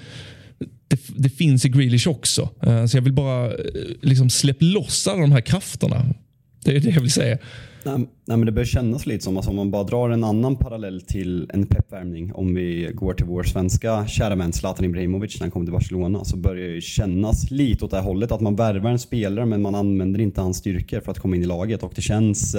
[0.88, 2.48] det, det, finns i Grealish också.
[2.62, 3.54] Eh, så jag vill bara eh,
[4.02, 6.14] liksom släppa loss alla de här krafterna.
[6.64, 7.38] Det är det jag vill säga.
[7.84, 10.56] Nej, nej, men det börjar kännas lite som, alltså, om man bara drar en annan
[10.56, 15.44] parallell till en peppvärmning, om vi går till vår svenska kära vän Zlatan Ibrahimovic när
[15.44, 18.32] han kom till Barcelona, så börjar det kännas lite åt det här hållet.
[18.32, 21.42] Att man värvar en spelare men man använder inte hans styrkor för att komma in
[21.42, 21.82] i laget.
[21.82, 22.56] Och det känns,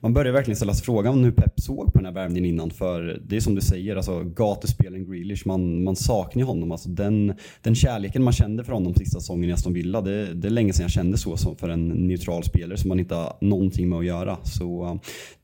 [0.00, 2.70] man börjar verkligen ställa sig frågan hur Pep såg på den här värvningen innan.
[2.70, 6.72] För det är som du säger, alltså gatuspelaren Grealish, man, man saknar honom.
[6.72, 10.48] Alltså den, den kärleken man kände för honom sista säsongen i Aston Villa, det, det
[10.48, 13.88] är länge sedan jag kände så för en neutral spelare som man inte har någonting
[13.88, 14.38] med att göra.
[14.58, 14.94] Så eh,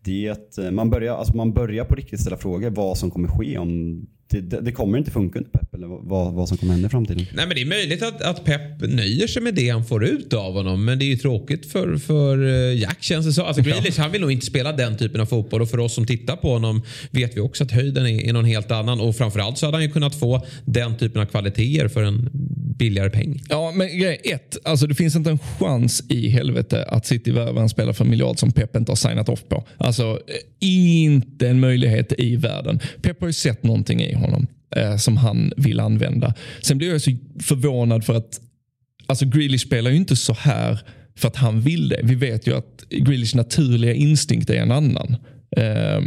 [0.04, 3.58] det, eh, man, börjar, alltså man börjar på riktigt ställa frågor vad som kommer ske
[3.58, 4.06] om
[4.40, 7.26] det, det, kommer inte funka under Pep eller vad, vad som kommer hända i framtiden.
[7.34, 10.32] Nej, men det är möjligt att, att Pep nöjer sig med det han får ut
[10.32, 10.84] av honom.
[10.84, 13.44] Men det är ju tråkigt för, för eh, Jack känns det så.
[13.44, 16.06] Alltså Grealish, han vill nog inte spela den typen av fotboll och för oss som
[16.06, 19.00] tittar på honom vet vi också att höjden är, är någon helt annan.
[19.00, 22.30] Och framförallt så hade han ju kunnat få den typen av kvaliteter för en
[22.78, 23.42] billigare peng.
[23.48, 24.56] Ja, men grej ett.
[24.64, 28.10] Alltså det finns inte en chans i helvete att City värvar en spelare för en
[28.10, 29.64] miljard som Pep inte har signat off på.
[29.78, 30.18] Alltså
[30.60, 32.80] inte en möjlighet i världen.
[33.02, 34.23] Pep har ju sett någonting i honom
[34.76, 36.34] eh, som han vill använda.
[36.62, 37.10] Sen blir jag så
[37.42, 38.40] förvånad för att
[39.06, 40.78] alltså Grealish spelar ju inte så här
[41.16, 42.00] för att han vill det.
[42.02, 45.16] Vi vet ju att Grealish naturliga instinkt är en annan.
[45.56, 46.02] Eh,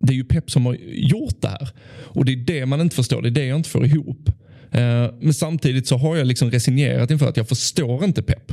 [0.00, 1.68] det är ju Pep som har gjort det här.
[2.02, 3.22] Och det är det man inte förstår.
[3.22, 4.28] Det är det jag inte får ihop.
[4.70, 8.52] Eh, men samtidigt så har jag liksom resignerat inför att jag förstår inte Pep.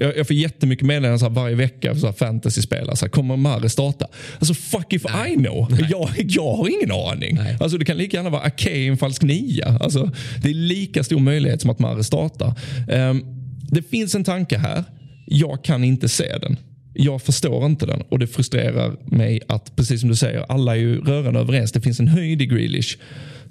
[0.00, 2.96] Jag, jag får jättemycket meddelanden varje vecka för fantasy-spelare.
[2.96, 4.06] Så här, kommer Mare starta?
[4.38, 5.32] Alltså fuck if Nej.
[5.32, 5.78] I know.
[5.90, 7.38] Jag, jag har ingen aning.
[7.60, 9.78] Alltså, det kan lika gärna vara Ake en falsk nia.
[9.80, 10.10] Alltså,
[10.42, 12.54] det är lika stor möjlighet som att Mare startar.
[12.88, 13.24] Um,
[13.70, 14.84] det finns en tanke här.
[15.26, 16.56] Jag kan inte se den.
[16.94, 20.80] Jag förstår inte den och det frustrerar mig att, precis som du säger, alla är
[20.80, 21.72] ju rörande överens.
[21.72, 22.98] Det finns en höjd i Grealish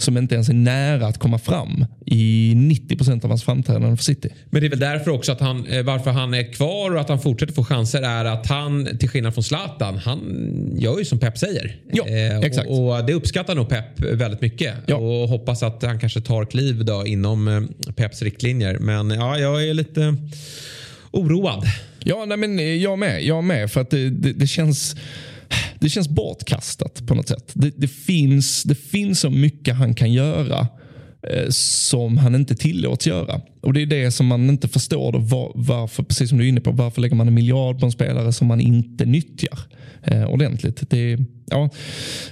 [0.01, 4.29] som inte ens är nära att komma fram i 90% av hans framträdanden för City.
[4.49, 7.09] Men det är väl därför också att han, eh, varför han är kvar och att
[7.09, 10.19] han fortsätter få chanser är att han, till skillnad från Zlatan, han
[10.77, 11.75] gör ju som Pep säger.
[11.91, 12.69] Ja, eh, exakt.
[12.69, 14.95] Och, och, det uppskattar nog Pep väldigt mycket ja.
[14.95, 18.79] och hoppas att han kanske tar kliv då inom eh, Peps riktlinjer.
[18.79, 20.15] Men ja, jag är lite
[21.11, 21.63] oroad.
[22.03, 23.23] Ja, nej, men jag med.
[23.23, 23.71] Jag med.
[23.71, 24.95] För att det, det, det känns
[25.79, 27.51] det känns bortkastat på något sätt.
[27.53, 30.67] Det, det, finns, det finns så mycket han kan göra
[31.27, 33.41] eh, som han inte tillåts göra.
[33.61, 35.11] Och Det är det som man inte förstår.
[35.11, 37.85] Då, var, varför, precis som du är inne på, varför lägger man en miljard på
[37.85, 39.59] en spelare som man inte nyttjar
[40.03, 40.89] eh, ordentligt?
[40.89, 41.17] Det
[41.49, 41.69] ja,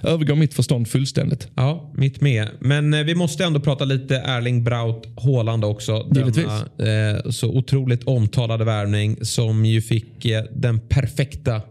[0.04, 1.48] övergår mitt förstånd fullständigt.
[1.56, 2.48] Ja, mitt med.
[2.60, 6.08] Men eh, vi måste ändå prata lite Erling Braut Haaland också.
[6.16, 6.46] Givetvis.
[6.78, 11.62] Denna eh, så otroligt omtalade värvning som ju fick den perfekta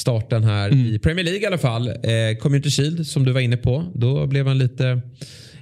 [0.00, 0.86] starten här mm.
[0.86, 1.88] i Premier League i alla fall.
[1.88, 1.94] Eh,
[2.40, 3.92] Community Shield som du var inne på.
[3.94, 5.00] Då blev han lite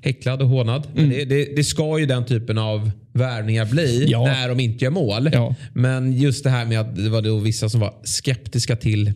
[0.02, 0.86] häcklad och hånad.
[0.86, 1.08] Mm.
[1.08, 4.24] Men det, det, det, ska ju den typen av värvningar bli Ja.
[4.24, 5.30] när de inte gör mål.
[5.32, 5.54] Ja.
[5.74, 9.12] Men just det här med att det var då vissa som var skeptiska till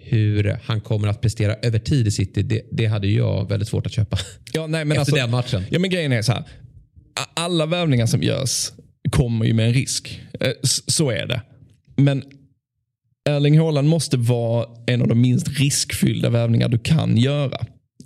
[0.00, 2.42] hur han kommer att prestera över tid i City.
[2.42, 4.18] Det, det hade jag väldigt svårt att köpa.
[4.52, 5.64] Ja, nej, men Efter alltså, den matchen.
[5.70, 6.44] Ja, men grejen är så här.
[7.34, 8.70] Alla värvningar som görs
[9.10, 10.20] kommer ju med en risk.
[10.40, 11.42] Eh, Så är det.
[11.96, 12.22] Men
[13.28, 17.58] Erling Haaland måste vara en av de minst riskfyllda värvningar du kan göra.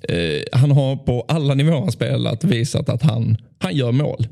[0.09, 4.27] Eh, Han har på alla nivåer han spelat visat att han, han gör mål.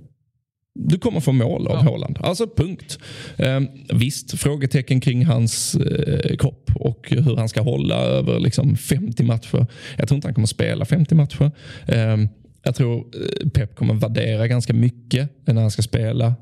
[0.75, 2.19] Du kommer få mål av Haaland.
[2.21, 2.99] Alltså punkt.
[3.37, 3.61] Eh,
[3.95, 9.67] visst, frågetecken kring hans eh, kropp och hur han ska hålla över liksom 50 matcher.
[9.97, 11.51] Jag tror inte han kommer spela 50 matcher.
[11.89, 12.17] Eh,
[12.63, 16.35] jag tror eh, Pep kommer värdera ganska mycket när han ska spela.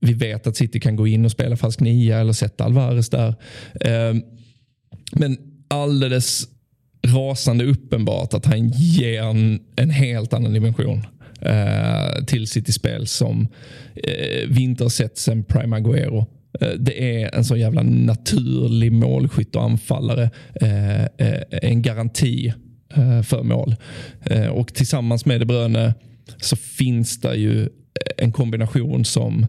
[0.00, 3.34] Vi vet att City kan gå in och spela falsk nia eller sätta Alvarez där.
[3.80, 4.22] Ehm,
[5.12, 5.36] men
[5.68, 6.48] alldeles
[7.06, 11.06] rasande uppenbart att han ger en, en helt annan dimension
[11.40, 13.48] eh, till sitt spel som
[13.94, 16.26] eh, vi inte har sett sen Prime Aguero.
[16.60, 20.30] Eh, det är en så jävla naturlig målskytt och anfallare.
[21.50, 22.52] En garanti
[23.24, 23.76] för mål.
[24.50, 25.94] Och tillsammans med De Bruyne
[26.36, 27.68] så finns det ju
[28.16, 29.46] en kombination som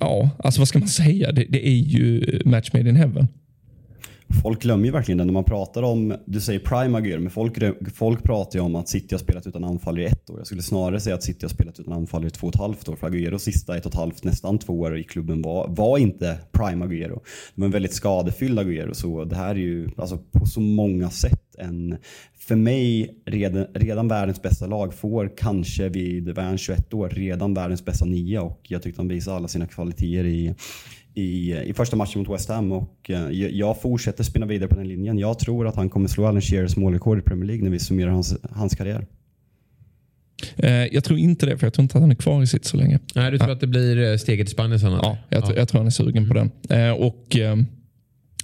[0.00, 1.32] Ja, alltså vad ska man säga?
[1.32, 3.28] Det, det är ju match made in heaven.
[4.42, 7.58] Folk glömmer ju verkligen det när man pratar om, du säger prime Aguero, men folk,
[7.94, 10.38] folk pratar ju om att City har spelat utan anfallare i ett år.
[10.38, 12.88] Jag skulle snarare säga att City har spelat utan anfallare i två och ett halvt
[12.88, 12.96] år.
[12.96, 16.38] För Aguero sista ett och ett halvt, nästan två år i klubben var, var inte
[16.52, 17.22] prime Aguero.
[17.54, 18.94] Det var en väldigt skadefylld Aguero.
[18.94, 21.96] Så det här är ju alltså, på så många sätt en,
[22.38, 27.84] för mig, redan, redan världens bästa lag får kanske vid världens 21 år redan världens
[27.84, 30.54] bästa nia och jag tyckte han visade alla sina kvaliteter i
[31.14, 34.88] i, i första matchen mot West Ham och eh, jag- fortsätter spinna vidare på den
[34.88, 35.18] linjen.
[35.18, 38.10] Jag tror att han kommer slå Alan Shearers målrekord i Premier League när vi summerar
[38.10, 39.06] hans, hans karriär.
[40.56, 42.64] Eh, jag tror inte det, för jag tror inte att han är kvar i sitt
[42.64, 42.98] så länge.
[43.14, 44.92] Nej, du tror att det blir eh, steget till Spanien sen?
[44.92, 46.50] Ja, jag, tr- jag tror han är sugen på den.
[46.92, 47.56] Och eh,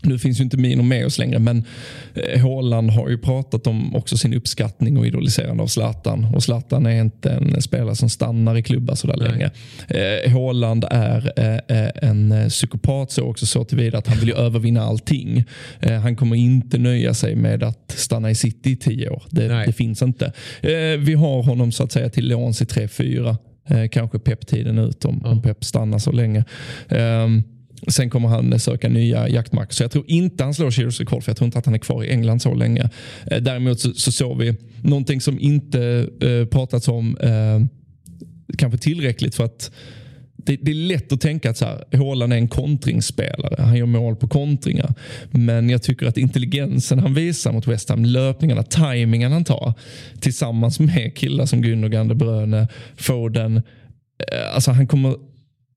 [0.04, 1.64] Nu finns ju inte Mino med oss längre, men
[2.14, 6.26] eh, Haaland har ju pratat om också sin uppskattning och idoliserande av Zlatan.
[6.34, 9.28] Och Zlatan är inte en spelare som stannar i klubbar sådär Nej.
[9.28, 9.50] länge.
[9.88, 14.34] Eh, Haaland är eh, eh, en psykopat så också så tillvida att han vill ju
[14.34, 15.44] övervinna allting.
[15.80, 19.22] Eh, han kommer inte nöja sig med att stanna i city i tio år.
[19.30, 20.32] Det, det finns inte.
[20.98, 23.36] Vi har honom så att säga till låns i tre, fyra.
[23.68, 26.44] Eh, kanske Pep-tiden ut om, om Pep stannar så länge.
[26.88, 27.42] Ehm,
[27.88, 29.74] Sen kommer han eh, söka nya jaktmarker.
[29.74, 31.78] Så jag tror inte han slår Shearers rekord för jag tror inte att han är
[31.78, 32.90] kvar i England så länge.
[33.30, 37.60] Eh, däremot så, så såg vi någonting som inte eh, pratats om eh,
[38.58, 39.70] kanske tillräckligt för att
[40.36, 43.62] det, det är lätt att tänka att så här, Haaland är en kontringsspelare.
[43.62, 44.94] Han gör mål på kontringar.
[45.30, 49.74] Men jag tycker att intelligensen han visar mot West Ham, löpningarna, tajmingen han tar
[50.20, 53.56] tillsammans med killar som Gundogan, De Bruyne, Foden.
[53.56, 55.14] Eh, alltså han kommer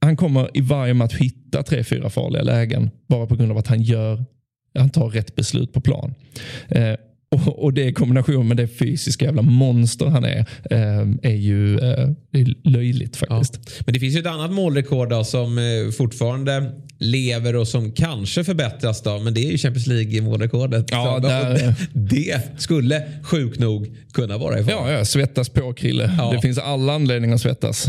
[0.02, 3.68] han kommer i varje match hitta tre, fyra farliga lägen bara på grund av att
[3.68, 4.26] han gör
[4.80, 6.14] han tar rätt beslut på plan.
[6.68, 6.94] Eh,
[7.32, 10.40] och, och det i kombination med det fysiska jävla monster han är,
[10.72, 13.28] eh, är ju eh, är löjligt Ja.
[13.40, 13.80] faktiskt.
[13.86, 18.44] Men det finns ju ett annat målrekord då, som eh, fortfarande lever och som kanske
[18.44, 19.02] förbättras.
[19.02, 20.86] Då, men det är ju Champions League-målrekordet.
[20.92, 24.76] Ja, där- det, skulle sjukt nog kunna vara i fara.
[24.76, 26.16] Ja, ja, svettas på Krille.
[26.18, 26.32] Ja.
[26.36, 27.86] Det finns alla anledningar att svettas.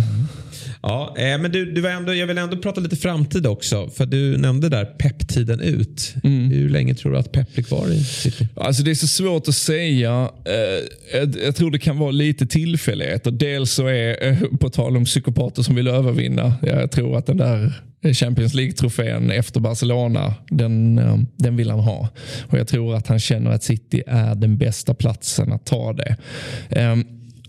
[0.83, 3.91] Ja, eh, men du, du var ändå, jag vill ändå prata lite framtid också.
[3.91, 6.15] För du nämnde där Pep-tiden ut.
[6.25, 6.51] Mm.
[6.51, 8.49] Hur länge tror du att Pep blir kvar i City?
[8.55, 10.31] Alltså det är så svårt att säga.
[10.45, 13.31] Eh, jag, tror det kan vara lite tillfälligheter.
[13.31, 17.37] Dels så är, eh, på tal om psykopater som vill övervinna, jag tror att den
[17.37, 17.73] där
[18.15, 21.01] Champions League-trofén efter Barcelona, den,
[21.37, 22.09] den vill han ha.
[22.49, 26.17] Och jag tror att han känner att City är den bästa platsen att ta det.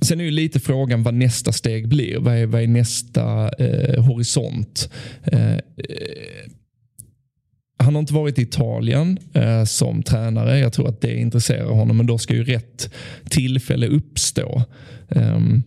[0.01, 2.17] Sen är ju lite frågan vad nästa steg blir.
[2.17, 4.89] Vad är, vad är nästa eh, horisont?
[5.23, 5.59] Eh, eh,
[7.83, 10.59] han har inte varit i Italien eh, som tränare.
[10.59, 11.97] Jag tror att det intresserar honom.
[11.97, 12.93] Men då ska ju rätt
[13.29, 14.63] tillfälle uppstå.
[15.09, 15.63] Ehm,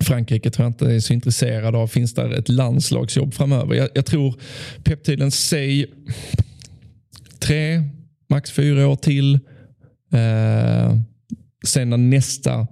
[0.00, 1.86] Frankrike tror jag inte är så intresserad av.
[1.86, 3.74] Finns där ett landslagsjobb framöver?
[3.74, 4.34] Jag, jag tror
[4.84, 5.86] peptiden, säg
[7.38, 7.82] tre,
[8.28, 9.34] max fyra år till.
[10.12, 10.98] Eh,
[11.66, 12.66] sen när nästa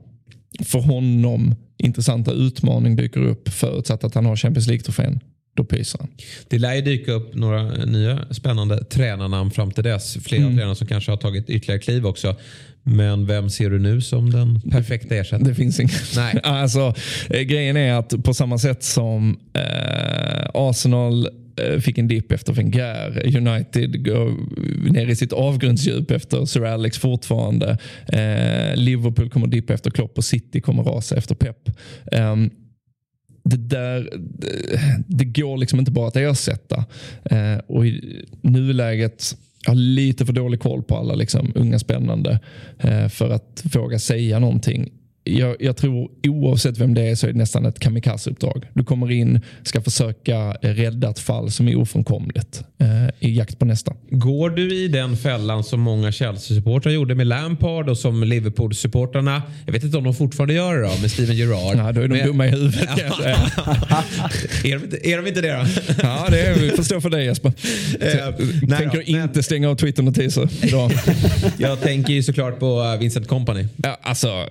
[0.63, 5.21] för honom intressanta utmaning dyker upp förutsatt att han har Champions League-trofén.
[5.57, 6.09] Då pyser han.
[6.49, 10.17] Det lär ju dyka upp några nya spännande tränarnamn fram till dess.
[10.25, 10.57] Flera Mm.
[10.57, 12.37] tränare som kanske har tagit ytterligare kliv också.
[12.83, 15.45] Men vem ser du nu som den perfekta ersättaren?
[15.45, 15.95] Det finns ingen.
[16.17, 16.41] Nej.
[16.45, 16.95] Alltså,
[17.31, 22.53] eh, grejen är att på samma sätt som eh, Arsenal Eh, fick en dipp efter
[22.53, 24.33] Wenger, United går
[24.93, 27.79] ner i sitt avgrundsdjup efter Sir Alex fortfarande.
[28.09, 31.71] Eh, Liverpool kommer dippa efter Klopp och City kommer rasa efter Pep.
[32.13, 32.51] Um,
[33.45, 36.85] det där det, det går liksom inte bara att ersätta.
[37.25, 42.41] Eh, och i nuläget jag har lite för dålig koll på alla liksom, unga spännande
[42.79, 44.91] eh, för att våga säga någonting
[45.25, 48.67] jag, jag, tror oavsett vem det är så är det nästan ett kamikazeuppdrag.
[48.73, 53.65] Du kommer in, ska försöka rädda ett fall som är ofrånkomligt eh, i jakt på
[53.65, 53.93] nästa.
[54.11, 59.73] Går du i den fällan som många Chelsea-supportrar gjorde med Lampard och som Liverpool-supportrarna, jag
[59.73, 61.77] vet inte om de fortfarande gör det då, med Steven Gerrard.
[61.77, 62.27] Ja, då är de Men...
[62.27, 63.37] dumma i huvudet kan jag säga.
[64.65, 65.65] är, är de inte det då?
[66.03, 67.53] ja, det är, stå för det Jesper.
[68.01, 70.93] Jag uh, tänker nej, inte stänga av Twitter-notiser idag.
[71.59, 73.67] jag tänker ju såklart på eh, Vincent Company.
[73.77, 74.49] Ja, alltså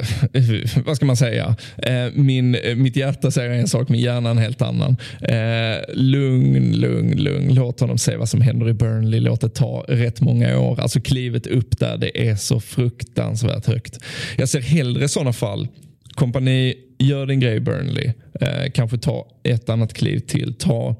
[0.85, 1.55] vad ska man säga?
[1.77, 4.97] Eh, min, eh, mitt hjärta säger en sak, min hjärna en helt annan.
[5.21, 7.55] Eh, lugn, lugn, lugn.
[7.55, 9.19] Låt honom se vad som händer i Burnley.
[9.19, 10.79] Låt det ta rätt många år.
[10.79, 13.99] Alltså klivet upp där, det är så fruktansvärt högt.
[14.37, 15.67] Jag ser hellre sådana fall
[16.13, 18.11] kompani, gör din grej Burnley.
[18.41, 20.53] Eh, kanske ta ett annat kliv till.
[20.53, 20.95] Ta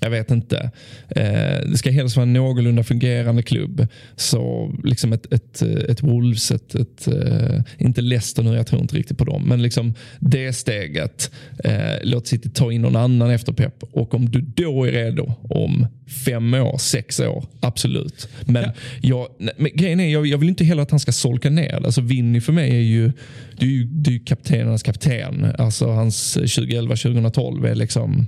[0.00, 0.70] jag vet inte.
[1.08, 3.86] Eh, det ska helst vara en någorlunda fungerande klubb.
[4.16, 8.96] Så liksom ett, ett, ett Wolves, ett, ett, uh, inte Leicester nu, jag tror inte
[8.96, 9.42] riktigt på dem.
[9.42, 11.30] Men liksom det steget.
[11.64, 13.82] Eh, låt City ta in någon annan efter Pep.
[13.82, 15.86] Och om du då är redo om
[16.24, 18.28] fem år, sex år, absolut.
[18.46, 18.72] Men, ja.
[19.00, 21.84] jag, men grejen är, jag, jag, vill inte heller att han ska solka ner.
[21.84, 23.12] Alltså Vinny för mig är ju,
[23.58, 25.46] det är ju, det är ju kaptenernas kapten.
[25.58, 28.26] Alltså hans 2011-2012 är liksom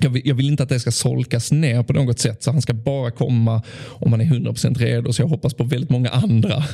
[0.00, 2.42] jag vill, jag vill, inte att det ska solkas ner på något sätt.
[2.42, 5.12] Så han ska bara komma om han är 100% redo.
[5.12, 6.64] Så jag hoppas på väldigt många andra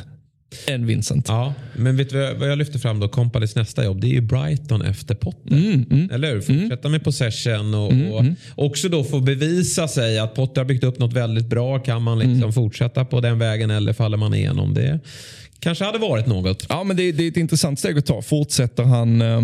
[0.66, 1.28] än Vincent.
[1.28, 3.08] Ja, men vet du vad jag lyfter fram då?
[3.08, 4.00] Companys nästa jobb.
[4.00, 5.56] Det är ju Brighton efter Potter.
[5.56, 6.40] Mm, mm, Eller hur?
[6.40, 6.92] Fortsätta mm.
[6.92, 8.36] med possession och, mm, och mm.
[8.54, 11.78] också då få bevisa sig att Potter har byggt upp något väldigt bra.
[11.78, 12.52] Kan man liksom mm.
[12.52, 15.00] fortsätta på den vägen eller faller man igenom det?
[15.64, 16.66] Kanske hade varit något.
[16.68, 18.22] Ja, men det, det är ett intressant steg att ta.
[18.22, 19.38] Fortsätter han eh,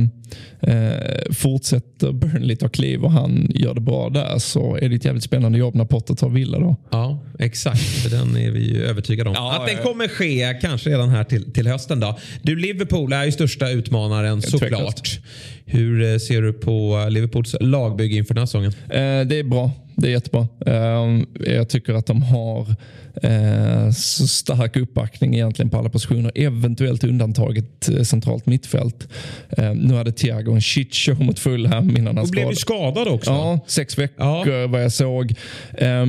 [0.60, 5.04] eh, fortsätter Burnley ta kliv och han gör det bra där så är det ett
[5.04, 6.76] jävligt spännande jobb när Potter tar Villa då.
[6.90, 7.80] Ja, exakt.
[7.80, 9.36] För den är vi ju övertygade om.
[9.36, 12.00] Ja, att den kommer ske kanske redan här till, till hösten.
[12.00, 12.18] då.
[12.42, 15.20] Du, Liverpool är ju största utmanaren såklart.
[15.64, 18.72] Hur eh, ser du på Liverpools lagbygge inför den här säsongen?
[18.88, 19.70] Eh, det är bra.
[20.00, 20.48] Det är jättebra.
[20.66, 21.22] Eh,
[21.54, 22.74] jag tycker att de har
[23.22, 26.32] eh, så stark uppbackning egentligen på alla positioner.
[26.34, 29.08] Eventuellt undantaget eh, centralt mittfält.
[29.48, 32.26] Eh, nu hade Thiago en shitshow mot Fulham innan han skadade.
[32.26, 33.30] Och blev ju skadad också.
[33.30, 34.66] Ja, sex veckor ja.
[34.66, 35.34] vad jag såg.
[35.78, 36.06] Eh,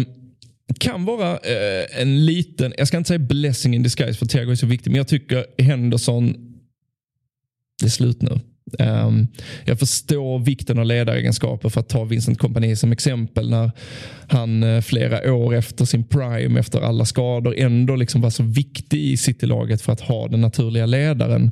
[0.80, 4.56] kan vara eh, en liten, jag ska inte säga blessing in disguise för Thiago är
[4.56, 6.36] så viktig, men jag tycker Henderson,
[7.80, 8.40] det är slut nu.
[8.80, 9.28] Um,
[9.66, 13.72] jag förstår vikten av ledaregenskaper för att ta Vincent Kompani som exempel när
[14.28, 19.00] han uh, flera år efter sin prime, efter alla skador, ändå liksom var så viktig
[19.00, 21.52] i Citylaget för att ha den naturliga ledaren.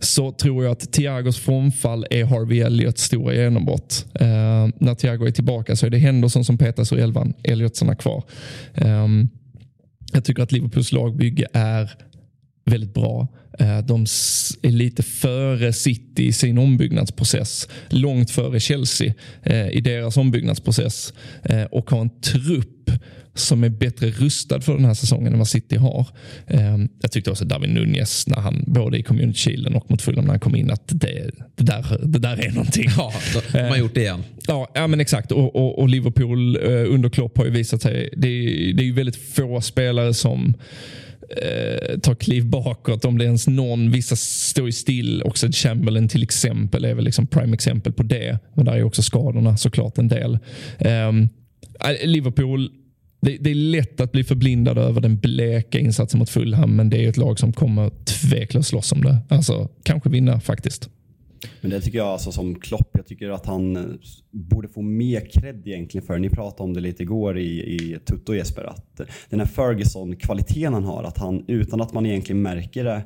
[0.00, 4.06] Så tror jag att Thiagos frånfall är Harvey Elliots stora genombrott.
[4.20, 4.26] Uh,
[4.78, 8.24] när Thiago är tillbaka så är det Henderson som petas ur elvan, Elliotsarna kvar.
[8.74, 9.28] Um,
[10.12, 11.90] jag tycker att Liverpools lagbygge är
[12.64, 13.28] väldigt bra.
[13.58, 14.02] Eh, de
[14.62, 17.68] är lite före City i sin ombyggnadsprocess.
[17.88, 21.12] Långt före Chelsea eh, i deras ombyggnadsprocess.
[21.42, 22.90] Eh, och har en trupp
[23.34, 26.06] som är bättre rustad för den här säsongen än vad City har.
[27.00, 30.32] Jag tyckte också David Nunez, när han, både i Community Shielden och mot Fulham när
[30.32, 32.88] han kom in, att det, det, där, det där är någonting.
[32.96, 33.12] Ja,
[33.52, 34.24] de har gjort det igen.
[34.46, 35.32] Ja, ja men exakt.
[35.32, 38.92] Och, och, och Liverpool under Klopp har ju visat sig, det är, det är ju
[38.92, 40.54] väldigt få spelare som
[41.36, 43.90] eh, tar kliv bakåt om det ens någon.
[43.90, 45.22] Vissa står ju still.
[45.22, 48.38] Också Chamberlain till exempel är väl liksom prime exempel på det.
[48.54, 50.38] Men där är också skadorna såklart en del.
[50.78, 51.28] Ehm,
[51.80, 52.70] eh, Liverpool
[53.20, 57.04] det, det, är lätt att bli förblindad över den bleka insatsen mot Fulham, men det
[57.04, 59.18] är ett lag som kommer tveklöst slåss om det.
[59.28, 60.90] Alltså, kanske vinna faktiskt.
[61.60, 63.82] Men det tycker jag alltså som Klopp, jag tycker att han eh,
[64.30, 66.18] borde få mer cred egentligen för.
[66.18, 70.74] Ni pratade om det lite igår i, i Tutto Jesper, att eh, den här Ferguson-kvaliteten
[70.74, 73.04] han har, att han utan att man egentligen märker det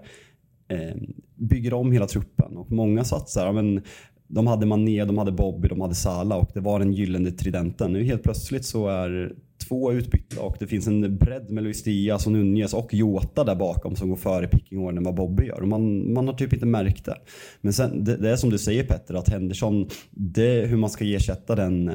[0.69, 0.97] eh,
[1.35, 2.57] bygger om hela truppen.
[2.57, 3.83] Och många satsar, men
[4.27, 7.93] de hade Mané, de hade Bobby, de hade Salah och det var den gyllene tridenten.
[7.93, 9.33] Nu helt plötsligt så är
[9.69, 13.55] två utbytta och det finns en bredd med Luis Diaz och Nunez och Jota där
[13.55, 15.61] bakom som går före picking order än vad Bobby gör.
[15.61, 17.19] Och man, man har typ inte märkt det.
[17.61, 20.91] Men sen, det, det är som du säger Petter, att Henderson, det är hur man
[20.91, 21.91] ska ersätta den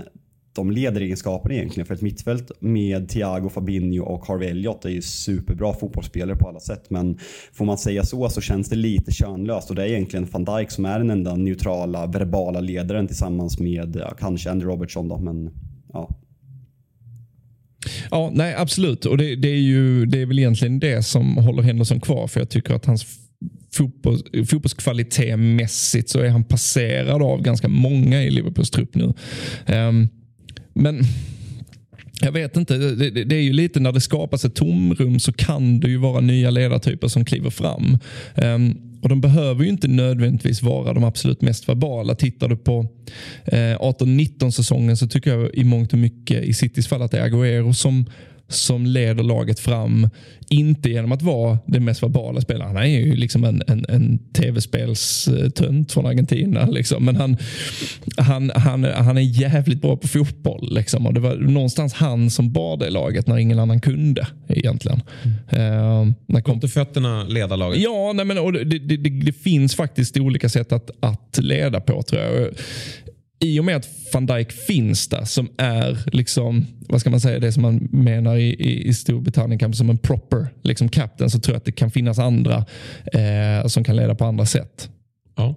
[0.57, 5.73] de ledaregenskaperna egentligen för ett mittfält med Thiago, Fabinho och Harvey Elliott är ju superbra
[5.73, 6.89] fotbollsspelare på alla sätt.
[6.89, 7.17] Men
[7.53, 10.71] får man säga så så känns det lite könlöst och det är egentligen van Dijk
[10.71, 15.49] som är den enda neutrala verbala ledaren tillsammans med ja, kanske Andy Robertson då, men
[15.93, 16.09] ja.
[18.11, 19.05] Ja, nej absolut.
[19.05, 22.27] Och det, det, är ju det är väl egentligen det som håller Henderson kvar.
[22.27, 23.05] För jag tycker att hans
[23.73, 29.13] fotboll, fotbollskvalitetmässigt så är han passerad av ganska många i Liverpools trupp nu.
[29.65, 30.09] Um,
[30.73, 31.03] men
[32.21, 35.79] jag vet inte, det, det, är ju lite när det skapas ett tomrum så kan
[35.79, 37.97] det ju vara nya ledartyper som kliver fram.
[38.35, 42.15] Um, och De behöver ju inte nödvändigtvis vara de absolut mest verbala.
[42.15, 42.87] Tittar du på
[43.45, 47.19] eh, 18-19 säsongen så tycker jag i mångt och mycket i Citys fall att det
[47.19, 48.05] är Agüero som
[48.47, 50.09] som leder laget fram.
[50.49, 52.75] Inte genom att vara den mest verbala spelaren.
[52.75, 56.65] Han är ju liksom en, en, en tv-spelstönt från Argentina.
[56.65, 57.05] Liksom.
[57.05, 57.37] Men han,
[58.17, 60.75] han, han, han är jävligt bra på fotboll.
[60.75, 61.07] Liksom.
[61.07, 64.27] Och det var någonstans han som bar det laget när ingen annan kunde.
[64.47, 65.01] egentligen.
[65.51, 66.13] Mm.
[66.35, 66.59] Uh, kom...
[66.59, 67.81] till fötterna leda laget?
[67.81, 71.79] Ja, nej, men, och det, det, det, det, finns faktiskt olika sätt att, att leda
[71.79, 72.49] på tror jag
[73.39, 77.39] i och med att van Dijk finns där som är liksom, vad ska man säga,
[77.39, 81.39] det som man menar i, i, i Storbritannien kanske som en proper liksom captain så
[81.39, 82.65] tror jag att det kan finnas andra
[83.13, 84.89] eh, som kan leda på andra sätt.
[85.35, 85.55] Ja.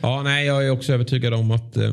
[0.00, 1.90] ja, nej, jag är också övertygad om att eh,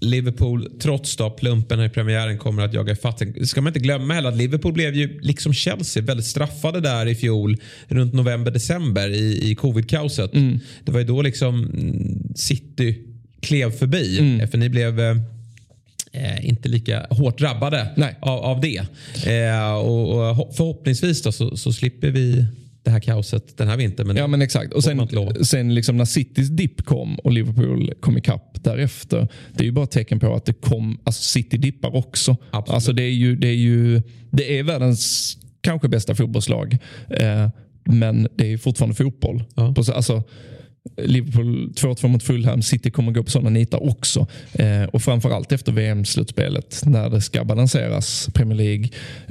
[0.00, 3.22] Liverpool, trots då plumpen i premiären, kommer att jaga ifatt.
[3.44, 7.14] Ska man inte glömma heller att Liverpool blev ju, liksom Chelsea, väldigt straffade där i
[7.14, 7.56] fjol
[7.88, 10.34] runt november-december i, i covid-kaoset.
[10.34, 10.58] Mm.
[10.84, 13.09] Det var ju då liksom mm, City
[13.40, 14.18] klev förbi.
[14.18, 14.48] Mm.
[14.48, 15.16] För ni blev eh,
[16.12, 18.82] eh, inte lika hårt drabbade av, av, det.
[19.26, 22.46] Eh, och, och, Förhoppningsvis då, så, så, slipper vi
[22.82, 24.06] det här kaoset den här vintern.
[24.06, 24.72] Men ja men exakt.
[24.72, 25.08] Och sen,
[25.42, 29.28] sen liksom när Citys dipp kom och Liverpool kom ikapp därefter.
[29.54, 32.36] Det är ju bara ett tecken på att det kom, alltså City dippar också.
[32.50, 32.74] Absolut.
[32.74, 36.78] Alltså det är ju, det är ju det är världens kanske bästa fotbollslag.
[37.08, 37.48] Eh,
[37.84, 39.44] men det är fortfarande fotboll.
[39.54, 39.74] Ja.
[39.94, 40.22] Alltså,
[40.96, 42.62] Liverpool 2-2 mot Fulham.
[42.62, 44.26] City kommer gå på sådana nitar också.
[44.52, 48.28] Eh, och framförallt efter VM-slutspelet när det ska balanseras.
[48.34, 48.88] Premier League,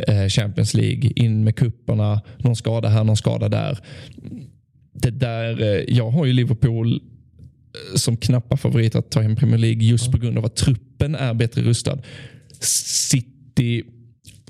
[0.08, 2.22] eh, Champions League, in med kupperna.
[2.38, 3.80] Någon skada här, någon skada där.
[4.94, 9.58] Det där eh, jag har ju Liverpool eh, som knappa favorit att ta hem Premier
[9.58, 11.98] League just på grund av att truppen är bättre rustad.
[12.60, 13.84] City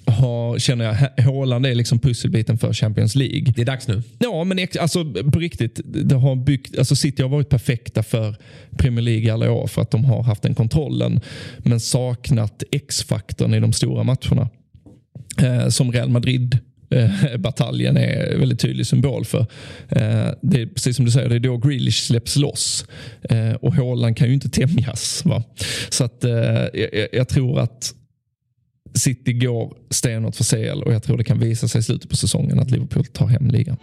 [0.09, 3.53] har, känner jag, Håland är liksom pusselbiten för Champions League.
[3.55, 4.03] Det är dags nu.
[4.19, 5.81] Ja, men alltså, på riktigt.
[5.83, 8.35] Det har byggt, alltså City har varit perfekta för
[8.77, 11.21] Premier League alla år för att de har haft den kontrollen.
[11.57, 14.49] Men saknat X-faktorn i de stora matcherna.
[15.41, 16.57] Eh, som Real Madrid
[16.89, 19.39] eh, bataljen är en väldigt tydlig symbol för.
[19.89, 22.85] Eh, det är precis som du säger, det är då Grealish släpps loss.
[23.21, 25.25] Eh, och Håland kan ju inte tämjas.
[25.25, 25.43] Va?
[25.89, 26.23] Så att,
[26.73, 27.93] jag, jag, tror att
[28.93, 32.15] City går stenhårt för CL och jag tror det kan visa sig i slutet på
[32.15, 33.77] säsongen att Liverpool tar hem ligan.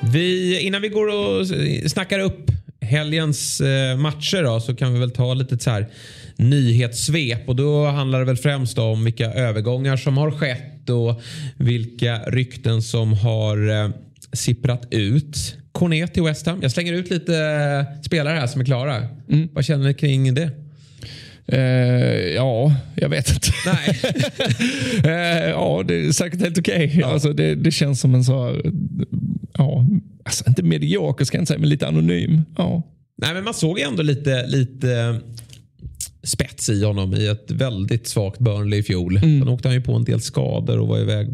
[0.00, 1.46] Vi, innan vi går och
[1.90, 5.88] snackar upp helgens eh, matcher då, så kan vi väl ta lite så här
[6.36, 11.22] nyhetssvep och då handlar det väl främst om vilka övergångar som har skett och
[11.56, 13.90] vilka rykten som har eh,
[14.32, 15.56] sipprat ut.
[15.72, 16.58] Cornet till West Ham.
[16.62, 18.96] Jag slänger ut lite eh, spelare här som är klara.
[19.30, 19.48] Mm.
[19.52, 20.65] Vad känner ni kring det?
[21.52, 21.58] Uh,
[22.34, 23.48] ja, jag vet inte.
[23.66, 24.00] Nej.
[25.04, 26.86] uh, ja, det är säkert helt okej.
[26.86, 27.00] Okay.
[27.00, 27.06] Ja.
[27.06, 28.62] Alltså, det, det, känns som en så här,
[29.58, 29.86] ja,
[30.24, 32.42] alltså inte medioker ska jag inte säga, men lite anonym.
[32.56, 32.82] Ja.
[33.18, 35.20] Nej, men man såg ändå lite, lite
[36.26, 39.16] spets i honom i ett väldigt svagt Burnley i fjol.
[39.16, 39.40] Mm.
[39.40, 41.28] Sen åkte han ju på en del skador och var iväg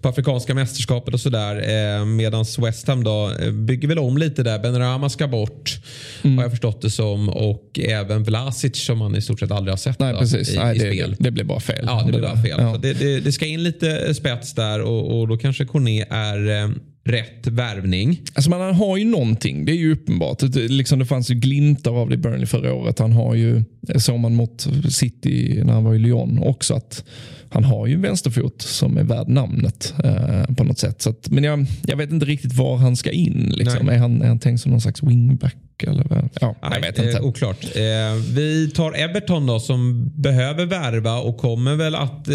[0.00, 1.56] på Afrikanska mästerskapet och sådär.
[1.56, 4.58] Eh, Medan West Ham då eh, bygger väl om lite där.
[4.58, 5.78] Ben Rama ska bort
[6.22, 6.36] mm.
[6.36, 7.28] har jag förstått det som.
[7.28, 10.54] Och även Vlasic som man i stort sett aldrig har sett Nej, då, precis.
[10.54, 11.16] i, Nej, i det, spel.
[11.18, 11.84] Det blir bara fel.
[11.86, 12.56] Ja, det blir bara fel.
[12.58, 12.78] Ja.
[12.82, 16.68] Det, det, det, ska in lite spets där och, och då kanske Cornet är eh,
[17.04, 18.20] rätt värvning.
[18.34, 20.38] Alltså man har ju någonting, det är ju uppenbart.
[20.38, 22.98] Det, liksom det fanns ju glimtar av det i Burnley förra året.
[22.98, 23.64] Han har ju,
[23.96, 27.04] såg man mot City när han var i Lyon också, att
[27.48, 31.02] han har ju en vänsterfot som är värd namnet eh, på något sätt.
[31.02, 33.52] Så att, men jag, jag vet inte riktigt var han ska in.
[33.56, 33.88] Liksom.
[33.88, 35.82] Är, han, är han tänkt som någon slags wingback?
[35.82, 37.18] Eller, ja, Nej, jag vet inte.
[37.18, 37.64] Eh, oklart.
[37.64, 42.34] Eh, vi tar Everton då som behöver värva och kommer väl att eh,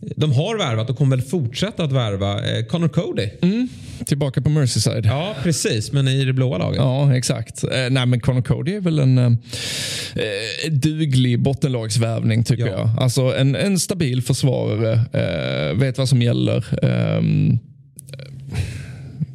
[0.00, 3.28] de har värvat och kommer väl fortsätta att värva eh, Connor Cody.
[3.42, 3.68] Mm.
[4.04, 5.06] Tillbaka på Merseyside.
[5.06, 5.92] Ja, precis.
[5.92, 6.76] Men i det blåa laget.
[6.76, 7.64] Ja, exakt.
[7.64, 12.72] Eh, nej, men Connor Cody är väl en eh, eh duglig bottenlagsvärvning tycker ja.
[12.72, 13.02] jag.
[13.02, 14.92] Alltså en, en stabil försvarare.
[14.92, 16.84] Eh, vet vad som gäller.
[16.84, 17.58] Ehm,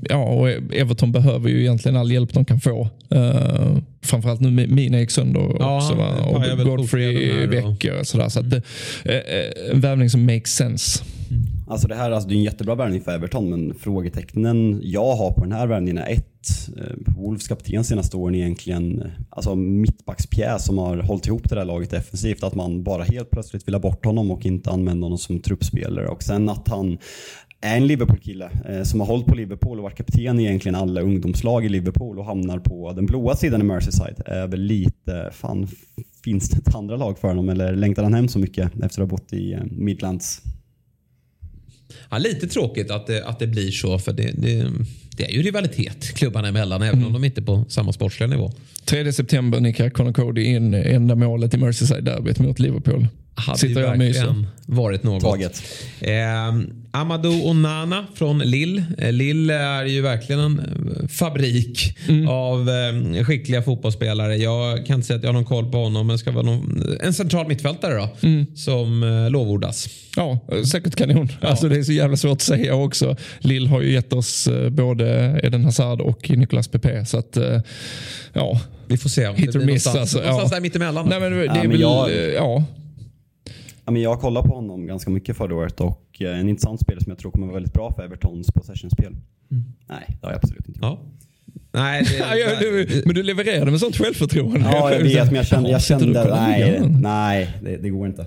[0.10, 2.90] ja, och Everton behöver ju egentligen all hjälp de kan få.
[3.16, 3.78] Uh,
[4.12, 5.96] framförallt nu Mina gick sönder också.
[5.96, 6.10] va?
[6.26, 8.30] Och Godfrey veckor och sådär.
[8.30, 11.04] Så att det, uh, en värvning som makes sense.
[11.68, 15.32] Alltså det här alltså det är en jättebra värvning för Everton men frågetecknen jag har
[15.32, 16.28] på den här värvningen är ett.
[17.18, 22.44] Wolves kapten senaste åren egentligen alltså mittbackspjäs som har hållit ihop det där laget defensivt.
[22.44, 26.08] Att man bara helt plötsligt vill ha bort honom och inte använda honom som truppspelare.
[26.08, 26.98] Och sen att han
[27.62, 31.02] är en Liverpool-kille eh, som har hållit på Liverpool och varit kapten i egentligen alla
[31.02, 34.22] ungdomslag i Liverpool och hamnar på den blåa sidan i Merseyside.
[34.26, 35.68] Är väl lite, fan
[36.24, 38.98] finns det ett andra lag för honom eller längtar han hem så mycket efter att
[38.98, 40.42] ha bott i eh, Midlands?
[42.10, 44.72] Ja, lite tråkigt att det, att det blir så för det, det,
[45.18, 48.52] det är ju rivalitet klubbarna emellan även om de inte är på samma sportsliga nivå.
[48.86, 53.08] 3 september nickar Conor Cody in enda målet i Merseyside-derbyt mot Liverpool.
[53.36, 55.22] Hade Sitter ju verkligen varit något.
[55.24, 55.64] Taget.
[56.02, 56.14] Eh,
[56.92, 58.84] Amadou Onana från Lille.
[58.98, 62.28] Eh, Lille är ju verkligen en eh, fabrik Mm.
[62.28, 64.36] av eh, skickliga fotbollsspelare.
[64.38, 66.84] Jag kan inte säga att jag har någon koll på honom men ska vara någon,
[67.02, 68.46] en central mittfältare då Mm.
[68.56, 69.88] som eh, lovordas.
[70.16, 70.40] Ja,
[70.72, 71.30] säkert kanon.
[71.42, 73.16] Alltså, det är så jävla svårt att säga också.
[73.40, 77.06] Lill har ju gett oss eh, både Eden Hazard och Nicolas Pepe.
[77.06, 77.60] Så att, eh,
[78.34, 78.62] ja.
[78.88, 80.56] Vi får se Hit or miss, någonstans, alltså, någonstans ja.
[80.56, 81.10] där mittemellan.
[81.10, 82.64] Nej, men det Ja, är men väl, jag- eh, ja.
[83.86, 87.02] Ja, men jag kollade på honom ganska mycket förra året och eh, en intressant spel
[87.04, 89.16] som jag tror kommer vara väldigt bra för Evertons possessionspel.
[89.90, 90.82] Nej, det har jag absolut inte gjort.
[90.82, 91.00] Ja.
[91.72, 94.60] Nej, det, Ja, ja, du, men du levererade med sånt självförtroende.
[94.72, 98.26] Ja, jag vet, men jag kände, jag kände nej, nej det, det går inte.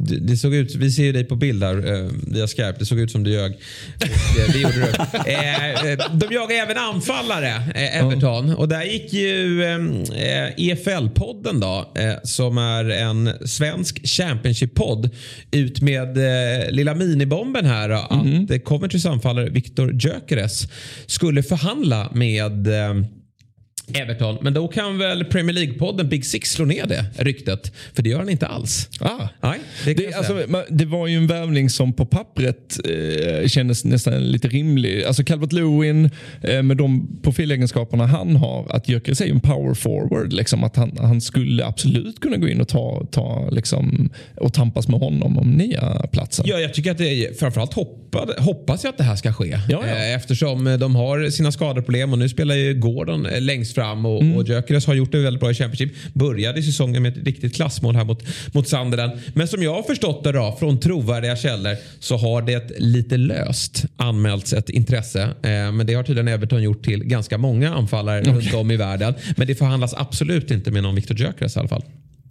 [0.00, 2.74] Det det såg ut, vi ser ju dig på bild här eh, via Skype.
[2.78, 3.52] Det såg ut som du ljög.
[3.52, 4.92] Och, eh, det gjorde du.
[5.26, 8.54] Eh, eh, de jagar även anfallare, eh, Everton.
[8.54, 15.10] Och där gick ju eh, EFL-podden då, eh, som är en svensk Championship-podd,
[15.50, 16.18] ut med
[16.70, 17.88] lilla minibomben här.
[17.88, 17.94] Då,
[18.54, 20.68] Att Coventrys anfallare Victor Gyökeres
[21.06, 22.68] skulle förhandla med
[23.94, 24.38] Everton.
[24.40, 27.72] Men då kan väl Premier League-podden Big Six slå ner det ryktet.
[27.94, 28.88] För det gör han inte alls.
[29.00, 29.28] Ah.
[29.40, 34.20] Nej, det Det, alltså, det var ju en värvning som på pappret eh, kändes nästan
[34.32, 35.04] lite rimlig.
[35.04, 36.10] Alltså Calvert Lewin
[36.42, 40.32] eh, med de profilegenskaperna han har, att Gyökeres är ju en power forward.
[40.32, 44.88] Liksom, att han, han skulle absolut kunna gå in och ta, ta liksom, och tampas
[44.88, 46.44] med honom om nya platsen.
[46.48, 49.60] Ja, jag tycker att det är, framförallt hoppad, hoppas jag att det här ska ske.
[49.68, 49.86] Ja, ja.
[49.86, 54.22] Eh, Eftersom de har sina skadeproblem och nu spelar ju Gordon eh, längst fram och,
[54.22, 54.36] Mm.
[54.36, 56.14] och Gyökeres har gjort det väldigt bra i Championship.
[56.14, 58.24] Började säsongen med ett riktigt klassmål här mot,
[58.54, 59.12] mot Sunderland.
[59.34, 63.84] Men som jag har förstått det då, från trovärdiga källor så har det lite löst
[63.96, 65.22] anmälts ett intresse.
[65.22, 69.14] Eh, Men det har tydligen Everton gjort till ganska många anfallare runt om i världen.
[69.36, 71.82] Men det förhandlas absolut inte med någon Victor Gyökeres i alla fall.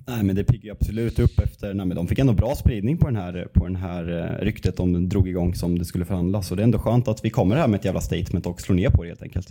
[0.10, 2.98] Nej men det piggar ju absolut upp efter, nej, men de fick ändå bra spridning
[2.98, 4.04] på den här, på den här
[4.40, 6.52] eh, ryktet om den drog igång som det skulle förhandlas.
[6.52, 8.76] Och det är ändå skönt att vi kommer här med ett jävla statement och slår
[8.76, 9.48] ner på det helt enkelt.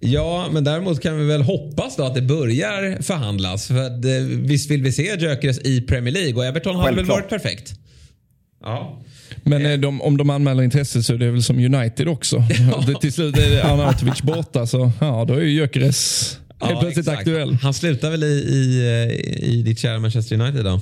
[0.00, 3.66] Ja, men däremot kan vi väl hoppas då att det börjar förhandlas.
[3.66, 7.04] För att, eh, visst vill vi se Gyökeres i Premier League och Everton hade väl
[7.04, 7.72] varit perfekt.
[8.62, 9.02] Ja.
[9.42, 12.36] Men eh, de, om de anmäler intresse så är det väl som United också.
[12.86, 17.06] Det, till slut är Arnautovic borta så ja, då är ju Gyökeres helt Ja, plötsligt
[17.06, 17.18] exakt.
[17.18, 17.54] aktuell.
[17.54, 20.80] Han slutar väl i, i, eh, i ditt kära Manchester United då?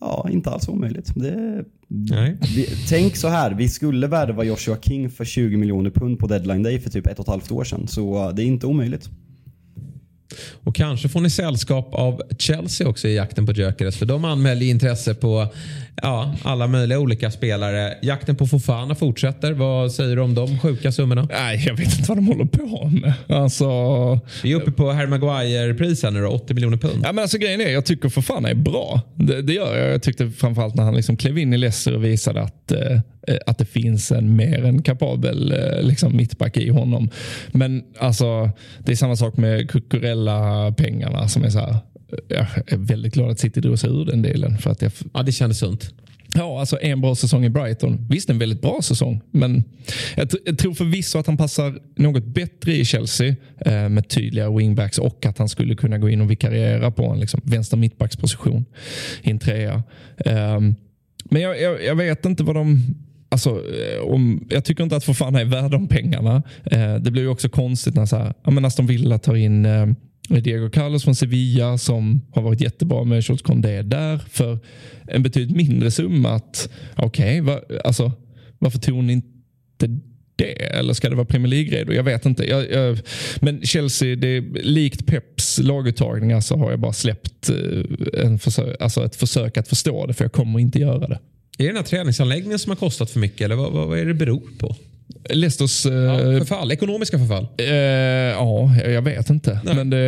[0.00, 1.12] Ja, inte alls omöjligt.
[1.14, 6.26] Det, vi, tänk så här, vi skulle värva Joshua King för 20 miljoner pund på
[6.26, 7.88] deadline day för typ ett och ett halvt år sedan.
[7.88, 9.10] Så det är inte omöjligt.
[10.64, 13.96] Och kanske får ni sällskap av Chelsea också i jakten på Gyökeres.
[13.96, 15.46] För de anmäler intresse på
[16.02, 17.94] ja, alla möjliga olika spelare.
[18.02, 19.52] Jakten på Fofana fortsätter.
[19.52, 21.28] Vad säger du om de sjuka summorna?
[21.30, 23.12] Nej, jag vet inte vad de håller på med.
[23.28, 23.66] Alltså,
[24.42, 27.02] Vi är uppe på Harry Maguire-pris här nu då, 80 miljoner pund.
[27.04, 29.00] Ja, men alltså, grejen är, jag tycker för fan är bra.
[29.14, 29.92] Det, det gör jag.
[29.94, 33.00] Jag tyckte framförallt när han liksom klev in i Leicester och visade att, eh,
[33.46, 37.10] att det finns en mer än kapabel eh, liksom, mittback i honom.
[37.52, 41.76] Men alltså, det är samma sak med Cucurella-pengarna som är så här.
[42.28, 44.58] Jag är väldigt glad att City drog sig ur den delen.
[44.58, 45.94] För att jag, Ja, det kändes sunt.
[46.34, 48.06] Ja, alltså en bra säsong i Brighton.
[48.10, 49.20] Visst, en väldigt bra säsong.
[49.30, 49.64] Men
[50.16, 54.98] jag, jag tror förvisso att han passar något bättre i Chelsea eh, med tydliga wingbacks
[54.98, 58.64] och att han skulle kunna gå in och vikariera på en liksom, vänster mittbacksposition
[59.22, 59.82] i en trea.
[60.16, 60.74] Ehm,
[61.24, 62.82] men jag, jag, jag vet inte vad de...
[63.30, 66.42] Alltså, eh, om, jag tycker inte att Fofana är värd de pengarna.
[66.64, 69.66] Eh, det blir ju också konstigt när så här, ja, men Aston Villa tar in
[69.66, 69.86] eh,
[70.28, 74.58] Diego Carlos från Sevilla som har varit jättebra med Charles Condé där för
[75.06, 76.30] en betydligt mindre summa.
[76.30, 78.12] att Okej, va, alltså,
[78.58, 80.00] varför tog ni inte
[80.36, 80.52] det?
[80.52, 81.92] Eller ska det vara Premier League-redo?
[81.92, 82.48] Jag vet inte.
[82.48, 82.98] Jag, jag,
[83.40, 88.38] men Chelsea, det är, likt Peps laguttagningar så alltså, har jag bara släppt eh, en
[88.38, 91.18] försök, alltså ett försök att förstå det för jag kommer inte göra det.
[91.58, 94.04] Är det den här träningsanläggningen som har kostat för mycket eller vad, vad, vad är
[94.04, 94.76] det beror på?
[95.30, 95.86] Leicesters...
[95.86, 97.46] eh, Ja, förfall, ekonomiska förfall.
[97.58, 99.60] Eh, ja, jag vet inte.
[99.64, 99.74] Nej.
[99.74, 99.98] Men det,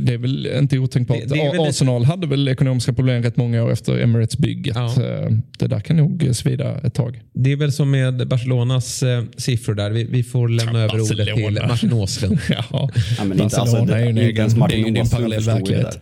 [0.00, 1.16] det är väl inte otänkbart.
[1.18, 4.76] Det- det väl lite- Arsenal hade väl ekonomiska problem rätt många år efter Emirates-bygget.
[4.76, 4.86] Ja.
[5.04, 7.20] Eh, Det där kan nog svida ett tag.
[7.34, 9.90] Det är väl som med Barcelonas eh, siffror där.
[9.90, 11.66] Vi, vi får lämna över ordet till Barcelona.
[11.68, 12.38] Martin Åslund.
[12.48, 12.88] ja, Ja,
[13.24, 15.94] men inte, alltså, Barcelona det, är ju en inte ens Martin Åslund förstod det där.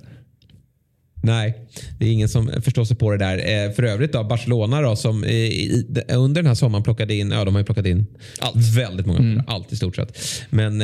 [1.22, 1.54] Nej,
[1.98, 3.38] det är ingen som förstår sig på det där.
[3.38, 7.44] Eh, för övrigt då, Barcelona då, som i, under den här sommaren plockade in, ja
[7.44, 8.06] de har ju plockat in
[8.38, 8.76] allt.
[8.76, 9.42] väldigt många mm.
[9.46, 10.18] allt i stort sett.
[10.50, 10.80] Men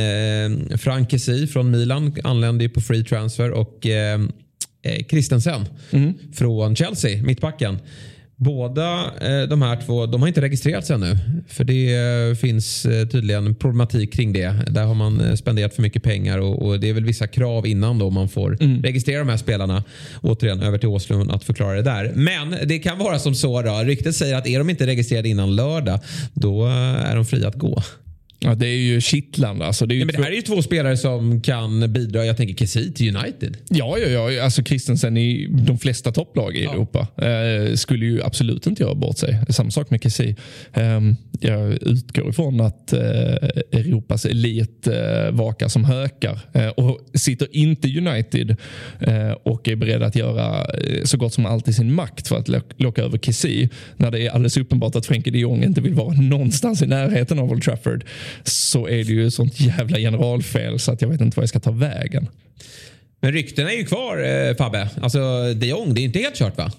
[0.77, 4.21] eh, Kessie från Milan anlände ju på free transfer och eh,
[4.83, 6.15] eh Christensen mm.
[6.33, 7.79] från Chelsea, mittbacken.
[8.37, 11.19] Båda eh, de här två de har inte registrerats ännu.
[11.49, 14.55] För det eh, finns eh, tydligen problematik kring det.
[14.71, 17.99] Där har man spenderat för mycket pengar och, och det är väl vissa krav innan
[17.99, 18.83] då man får mm.
[18.83, 19.85] registrera de här spelarna.
[20.23, 22.13] Återigen över till Åslund att förklara det där.
[22.15, 23.83] Men det kan vara som så då.
[23.85, 26.01] Ryktet säger att är de inte registrerade innan lördag
[26.33, 27.83] då är de fria att gå.
[28.39, 29.67] Ja, det är ju kittlande.
[29.67, 32.25] Alltså, det, är ja, men det här är ju två spelare som kan bidra.
[32.25, 33.57] Jag tänker Kessie till United.
[33.69, 34.45] Ja, ja, ja.
[34.45, 36.73] Alltså Christensen i de flesta topplag i ja.
[36.73, 39.41] Europa eh, skulle ju absolut inte göra bort sig.
[39.49, 40.37] Samma sak med Kessie.
[40.73, 41.01] Eh,
[41.41, 43.01] jag utgår ifrån att eh,
[43.73, 48.57] Europas elit eh, vakar som hökar eh, och sitter inte United
[49.01, 50.67] eh, och är beredda att göra
[51.05, 54.31] så gott som allt i sin makt för att locka över Kessie när det är
[54.31, 58.05] alldeles uppenbart att Frenkie de Jong inte vill vara någonstans i närheten av Old Trafford
[58.43, 61.61] så är det ju sånt jävla generalfel så att jag vet inte vad jag ska
[61.61, 62.29] ta vägen.
[63.21, 64.89] Men ryktena är ju kvar eh, Fabbe.
[65.03, 66.73] Alltså de Jong, det är inte helt kört va?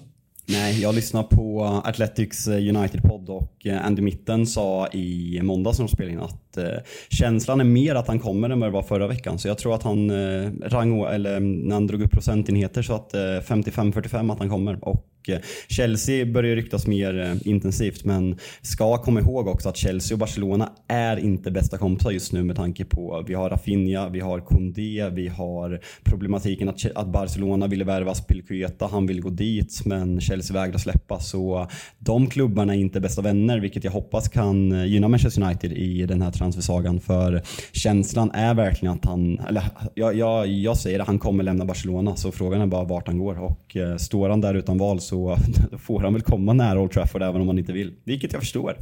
[0.46, 5.86] Nej, jag lyssnade på Athletics eh, United-podd och eh, Andy Mitten sa i måndags när
[5.88, 6.78] de spelade in att eh,
[7.10, 9.40] känslan är mer att han kommer än vad det var förra veckan.
[9.40, 12.94] Så jag tror att han eh, rang, eller mm, när han drog upp procentenheter så
[12.94, 14.78] att eh, 55-45 att han kommer.
[14.82, 20.16] Och eh, Chelsea börjar ryktas mer eh, intensivt men ska komma ihåg också att Chelsea
[20.16, 24.20] och Barcelona är inte bästa kompisar just nu med tanke på vi har Rafinha, vi
[24.20, 29.82] har Koundé, vi har problematiken att, att Barcelona ville värva Spilkueta, han vill gå dit
[29.86, 31.68] men Chelsea vägrar släppa så
[32.00, 36.06] de klubbarna är inte bästa vänner vilket jag hoppas kan eh, gynna Manchester United i
[36.06, 37.42] den här transfersagan för
[37.72, 39.64] känslan är verkligen att han, eller
[39.96, 43.20] jag, jag, jag säger det, han kommer lämna Barcelona så frågan är bara vart han
[43.20, 45.38] går och står han där utan val så
[45.80, 47.94] får han väl komma nära Old Trafford även om han inte vill.
[48.04, 48.78] Vilket jag förstår.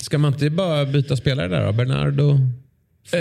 [0.00, 1.72] Ska man inte bara byta spelare där då?
[1.72, 2.38] Bernardo?
[3.12, 3.20] Eh,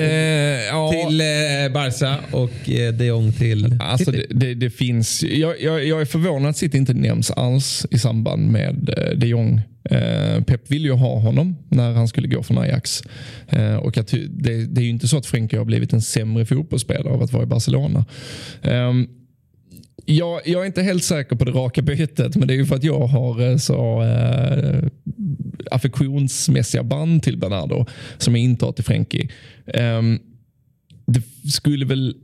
[0.71, 0.91] ja.
[0.91, 5.85] Till eh, Barca och eh, de Jong till alltså det, det, det, finns, jag, jag,
[5.85, 9.61] jag, är förvånad att City inte nämns alls i samband med eh, de Jong.
[9.83, 13.03] Eh, Pep ville ju ha honom när han skulle gå från Ajax.
[13.49, 16.45] Eh, och att det, det är ju inte så att Frenkie har blivit en sämre
[16.45, 18.05] fotbollsspelare av att vara i Barcelona.
[18.61, 19.07] Ehm,
[20.05, 22.75] jag, jag, är inte helt säker på det raka bytet, men det är ju för
[22.75, 24.83] att jag har eh, så äh,
[25.71, 27.85] affektionsmässiga band till Bernardo
[28.17, 29.29] som jag inte har till Frenkie.
[29.65, 30.19] Um,
[31.05, 32.15] det skulle väl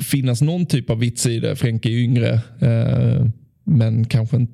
[0.00, 1.56] finnas någon typ av vits i det.
[1.56, 3.26] Frenkie är yngre, eh,
[3.64, 4.52] men kanske inte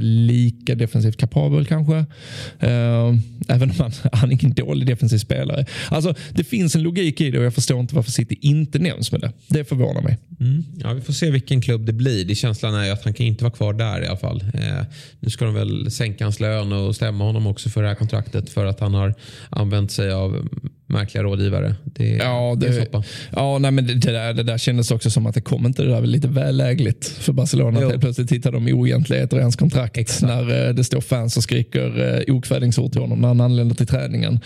[0.00, 1.94] lika defensivt kapabel kanske.
[1.94, 3.18] Uh,
[3.48, 5.66] även om han, han är ingen dålig defensiv spelare.
[5.88, 9.12] Alltså, det finns en logik i det och jag förstår inte varför City inte nämns
[9.12, 9.32] med det.
[9.48, 10.18] Det förvånar mig.
[10.40, 10.64] Mm.
[10.78, 12.24] Ja, vi får se vilken klubb det blir.
[12.24, 14.44] Det känslan är att han kan inte vara kvar där i alla fall.
[14.54, 14.82] Uh,
[15.20, 18.50] nu ska de väl sänka hans lön och stämma honom också för det här kontraktet
[18.50, 19.14] för att han har
[19.50, 20.48] använt sig av
[20.92, 21.74] märkliga rådgivare.
[21.84, 25.10] Det, ja, det, det är Ja, nej, men det, det, där, det där kändes också
[25.10, 27.78] som att det kom inte det där lite väl lägligt för Barcelona.
[27.82, 27.88] Jo.
[27.88, 30.22] Att plötsligt hittar de oegentligheter i hans kontrakt Exakt.
[30.22, 33.86] när eh, det står fans och skriker eh, okvädingsord till honom när han anländer till
[33.86, 34.40] träningen.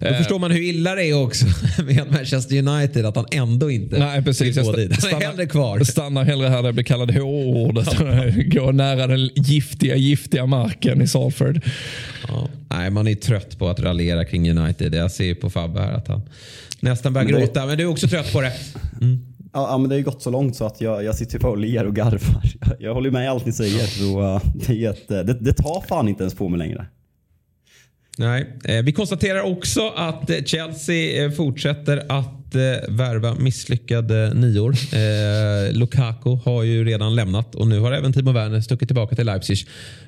[0.00, 0.16] Då eh.
[0.16, 1.46] förstår man hur illa det är också
[1.82, 4.56] med Manchester United att han ändå inte nej, precis.
[4.56, 5.04] vill gå dit.
[5.04, 5.80] Han är hellre kvar.
[5.80, 7.98] Stannar hellre här där jag blir kallad H-ordet.
[8.54, 11.60] Går nära den giftiga, giftiga marken i Salford.
[12.28, 12.48] Ja.
[12.70, 14.94] Nej, man är trött på att raljera kring United.
[14.94, 16.20] Jag ser på Fabbe här att han
[16.80, 17.66] nästan börjar men gråta.
[17.66, 18.52] Men du är också trött på det.
[19.00, 19.18] Mm.
[19.52, 21.58] Ja, men det har ju gått så långt så att jag, jag sitter bara och
[21.58, 22.42] ler och garvar.
[22.60, 23.86] Jag, jag håller med i allt ni säger.
[23.86, 26.86] Så, uh, det, ett, det, det tar fan inte ens på mig längre.
[28.18, 34.74] Nej, eh, vi konstaterar också att Chelsea eh, fortsätter att eh, värva misslyckade nior.
[34.92, 39.26] Eh, Lukaku har ju redan lämnat och nu har även Timo Werner stuckit tillbaka till
[39.26, 39.58] Leipzig.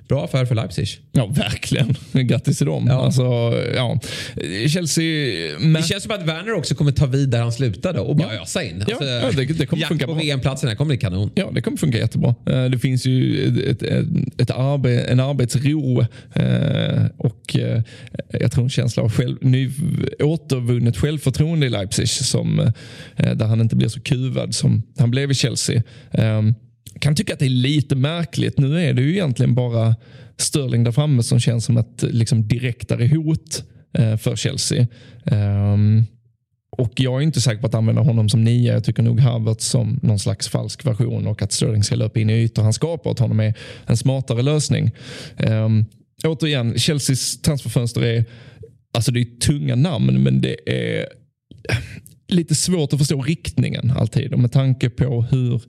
[0.08, 0.88] Bra affär för Leipzig.
[1.12, 1.96] Ja, verkligen.
[2.12, 2.86] Grattis till dem.
[2.88, 3.04] Ja.
[3.04, 3.22] Alltså,
[3.74, 4.00] ja.
[4.68, 5.04] Chelsea...
[5.60, 5.72] Men...
[5.72, 8.42] Det känns som att Werner också kommer ta vid där han slutade och bara ja.
[8.42, 8.84] ösa in.
[8.88, 11.30] Alltså, ja, det, det kommer funka på VM-platsen kommer bli kanon.
[11.34, 12.34] Ja, det kommer funka jättebra.
[12.46, 14.06] Eh, det finns ju ett, ett,
[14.38, 16.00] ett arbe, en arbetsro
[16.34, 17.82] eh, och eh,
[18.40, 19.70] jag tror en känsla av själv, ny,
[20.18, 22.58] återvunnet självförtroende i Leipzig som,
[23.16, 25.82] eh, där han inte blir så kuvad som han blev i Chelsea.
[26.10, 26.54] Ehm,
[27.00, 28.58] kan tycka att det är lite märkligt.
[28.58, 29.96] Nu är det ju egentligen bara
[30.36, 33.64] Sterling där framme som känns som ett liksom, direktare hot
[33.98, 34.86] eh, för Chelsea.
[35.24, 36.04] Ehm,
[36.70, 38.72] och jag är inte säker på att använda honom som nia.
[38.72, 42.30] Jag tycker nog Havertz som någon slags falsk version och att Sterling ska löpa in
[42.30, 43.54] i ytor han skapar åt honom är
[43.86, 44.90] en smartare lösning.
[45.36, 45.84] Um,
[46.24, 48.24] återigen, Chelseas transferfönster är,
[48.94, 51.06] alltså det är tunga namn men det är
[52.30, 54.32] lite svårt att förstå riktningen alltid.
[54.32, 55.62] Och med tanke på hur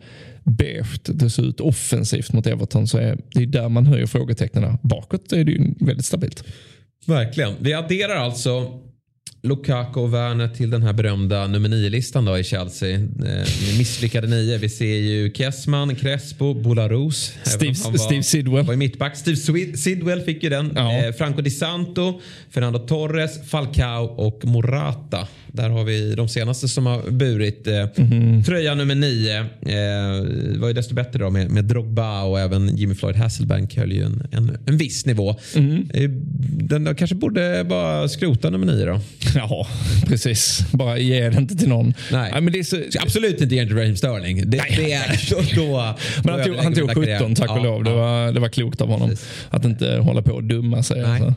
[0.44, 4.78] beige det ser ut offensivt mot Everton så är det där man höjer frågetecknen.
[4.82, 6.44] Bakåt är det ju väldigt stabilt.
[7.06, 7.54] Verkligen.
[7.60, 8.80] Vi adderar alltså
[9.44, 12.94] Lukaku och Werner till den här berömda nummer 9-listan då i Chelsea.
[12.96, 14.58] Eh, misslyckade nio.
[14.58, 17.34] Vi ser ju Kessman, Crespo, Bolarus.
[17.44, 18.66] Steve, Steve Sidwell.
[18.66, 19.18] Var mittback.
[19.18, 19.38] Steve
[19.78, 20.72] Sidwell fick ju den.
[20.76, 20.98] Ja.
[20.98, 25.28] Eh, Franco Di Santo, Fernando Torres, Falcao och Morata.
[25.48, 28.44] Där har vi de senaste som har burit eh, mm.
[28.44, 29.40] tröja nummer 9.
[29.40, 29.46] Eh,
[30.60, 34.04] var ju desto bättre då med, med Drogba och även Jimmy Floyd Hasselbank höll ju
[34.04, 35.36] en, en, en viss nivå.
[35.56, 35.90] Mm.
[35.94, 36.10] Eh,
[36.64, 39.00] den kanske borde bara skrota nummer 9 då.
[39.36, 39.68] Ja,
[40.08, 40.66] precis.
[40.72, 41.94] Bara ge det inte till någon.
[42.12, 42.78] Nej, Nej men det är så...
[43.00, 44.50] absolut inte ge till Raheem Sterling.
[44.50, 44.74] Det, Nej.
[44.78, 47.84] det är då, då, Men han tog, han tog 17 tack och ja, lov.
[47.84, 47.96] Det, ja.
[47.96, 49.10] var, det var klokt av honom.
[49.10, 49.28] Precis.
[49.50, 51.02] Att inte hålla på och dumma sig.
[51.02, 51.12] Nej.
[51.12, 51.34] Alltså.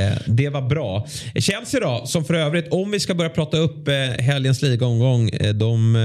[0.00, 1.06] Eh, det var bra.
[1.34, 5.28] Chelsea då, som för övrigt, om vi ska börja prata upp eh, helgens ligaomgång.
[5.28, 5.96] Eh, de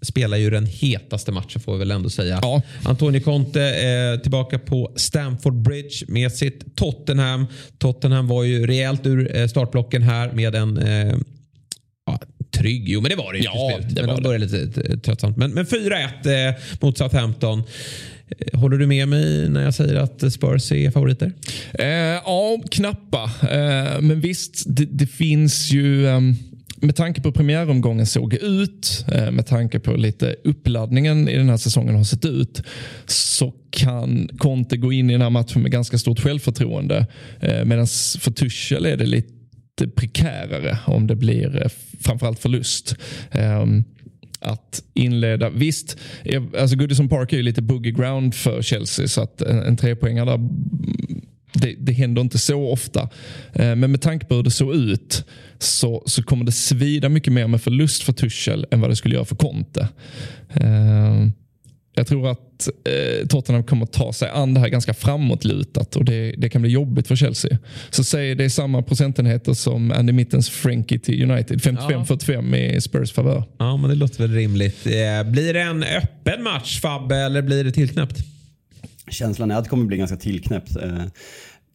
[0.00, 2.38] spelar ju den hetaste matchen får vi väl ändå säga.
[2.42, 2.62] Ja.
[2.84, 7.46] Antonio Conte är tillbaka på Stamford Bridge med sitt Tottenham.
[7.78, 11.16] Tottenham var ju rejält ur eh, startblocken här med en eh,
[12.06, 12.20] ja,
[12.50, 12.88] trygg.
[12.88, 15.36] Jo, men det var det ju ja, Det men var de började lite tröttsamt.
[15.36, 17.62] Men, men 4-1 eh, mot Southampton.
[18.38, 21.32] Eh, håller du med mig när jag säger att Spurs är favoriter?
[21.74, 23.22] Eh, ja, knappa.
[23.42, 26.06] Eh, men visst, det, det finns ju...
[26.06, 26.36] Um
[26.84, 31.56] med tanke på premiäromgången såg ut, eh, med tanke på lite uppladdningen i den här
[31.56, 32.62] säsongen har sett ut,
[33.06, 37.06] så kan Conte gå in i den här matchen med ganska stort självförtroende.
[37.40, 37.86] Eh, medan
[38.18, 41.68] för Tuchel är det lite prekärare om det blir eh,
[42.00, 42.96] framförallt förlust
[43.30, 43.84] ehm,
[44.40, 45.50] att inleda.
[45.50, 45.98] Visst,
[46.58, 50.30] alltså Goodison Park är ju lite boogie ground för Chelsea så att en, en trepoängare
[50.30, 50.48] där
[51.54, 53.08] det, det händer inte så ofta.
[53.52, 55.24] Eh, men med tanke på hur det såg ut
[55.58, 59.14] så, så kommer det svida mycket mer med förlust för Tuchel än vad det skulle
[59.14, 59.88] göra för Conte.
[60.54, 61.26] Eh,
[61.96, 66.34] jag tror att eh, Tottenham kommer ta sig an det här ganska framåtlutat och det,
[66.38, 67.58] det kan bli jobbigt för Chelsea.
[67.90, 71.60] Så säg det är samma procentenheter som Andy Mittens Frankie till United.
[71.60, 73.44] 55-45 i Spurs favör.
[73.58, 74.84] Ja, men det låter väl rimligt.
[75.24, 78.33] Blir det en öppen match Fabbe eller blir det tillknäppt?
[79.08, 80.76] Känslan är att det kommer bli ganska tillknäppt.
[80.76, 81.04] Eh,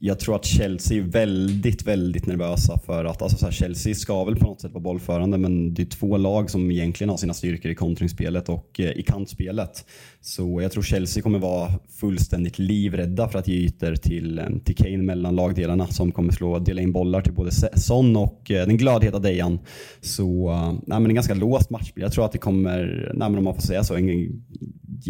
[0.02, 4.24] jag tror att Chelsea är väldigt, väldigt nervösa för att alltså så här, Chelsea ska
[4.24, 7.34] väl på något sätt vara bollförande men det är två lag som egentligen har sina
[7.34, 9.86] styrkor i kontringsspelet och eh, i kantspelet.
[10.22, 14.76] Så jag tror Chelsea kommer vara fullständigt livrädda för att ge ytor till, eh, till
[14.76, 19.20] Kane mellan lagdelarna som kommer slå, dela in bollar till både Son och den glödheta
[19.20, 19.60] Dejan.
[20.02, 20.52] Så
[20.88, 22.06] nej, men en ganska låst matchbild.
[22.06, 24.44] Jag tror att det kommer, nej, men om man får säga så, en,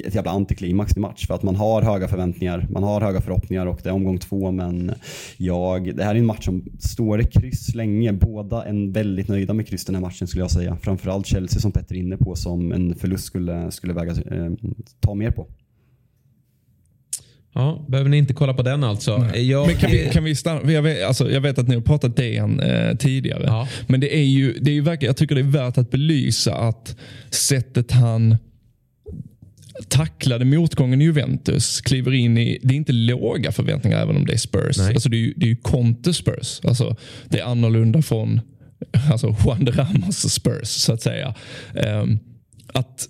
[0.06, 3.66] ett jävla antiklimax i match för att man har höga förväntningar, man har höga förhoppningar
[3.66, 4.92] och det är omgång två men
[5.38, 8.14] jag, det här är en match som står i kryss länge.
[8.14, 10.78] Båda är väldigt nöjda med kryss den här matchen skulle jag säga.
[10.82, 14.52] Framförallt Chelsea som Petter är inne på som en förlust skulle, skulle väga, eh,
[15.00, 15.48] ta mer på.
[17.54, 19.26] Ja, behöver ni inte kolla på den alltså.
[19.36, 21.82] Jag, men kan vi, kan vi stanna, jag, vet, alltså, jag vet att ni har
[21.82, 23.44] pratat DN eh, tidigare.
[23.46, 23.68] Ja.
[23.88, 26.56] Men det är ju, det är ju verkligen, jag tycker det är värt att belysa
[26.56, 26.96] att
[27.30, 28.38] sättet han
[29.88, 34.34] tacklade motgången i Juventus, kliver in i, det är inte låga förväntningar även om det
[34.34, 34.80] är Spurs.
[34.80, 36.60] Alltså det, är ju, det är ju Conte Spurs.
[36.64, 36.96] Alltså
[37.30, 38.42] det är annorlunda från
[39.12, 41.36] alltså Juan de Ramos Spurs så att säga.
[41.74, 42.20] Um,
[42.74, 43.08] att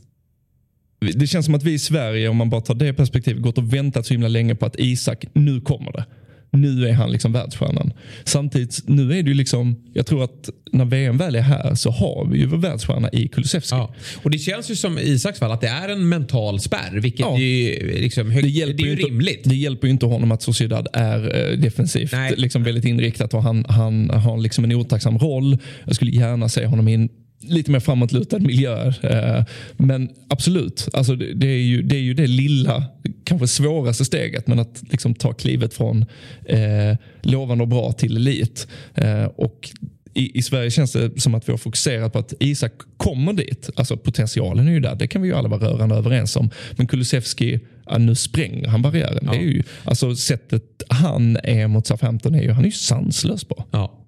[1.00, 3.74] det känns som att vi i Sverige, om man bara tar det perspektivet, gått och
[3.74, 6.06] väntat så himla länge på att Isak, nu kommer det
[6.52, 7.94] nu är han liksom världsstjärnan.
[8.24, 11.92] Samtidigt, nu är det ju liksom, jag tror att när VM väl är här så
[11.92, 13.76] har vi ju vår världsstjärna i Kulusevski.
[13.76, 13.94] Ja.
[14.24, 17.20] Och det känns ju som i Isaks fall att det är en mental spärr, vilket
[17.20, 17.40] ja.
[17.40, 19.42] är, liksom hög, det, hjälper det är ju inte, rimligt.
[19.44, 23.66] Det hjälper ju inte honom att Sociedad är eh, defensivt liksom väldigt inriktat och han,
[23.70, 25.58] han har liksom en otacksam roll.
[25.86, 27.10] Jag skulle gärna se honom i en
[27.42, 28.94] lite mer framåtlutad miljö.
[29.04, 29.44] Eh,
[29.78, 32.84] men absolut, alltså det, är ju, det är ju det lilla,
[33.24, 34.48] kanske svåraste steget.
[34.48, 36.06] Men att liksom ta klivet från
[36.46, 38.68] eh, lovande och bra till elit.
[38.96, 39.70] Eh, och
[40.14, 43.70] i, i, Sverige känns det som att vi har fokuserat på att Isak kommer dit.
[43.76, 46.50] Alltså potentialen är ju där, det kan vi ju alla vara rörande överens om.
[46.72, 49.20] Men Kulusevski, ja, nu spränger han barriären.
[49.22, 49.32] Ja.
[49.32, 53.44] Det är ju, alltså sättet han är mot Southampton är ju, han är ju sanslös
[53.44, 53.66] på.
[53.72, 53.99] Ja.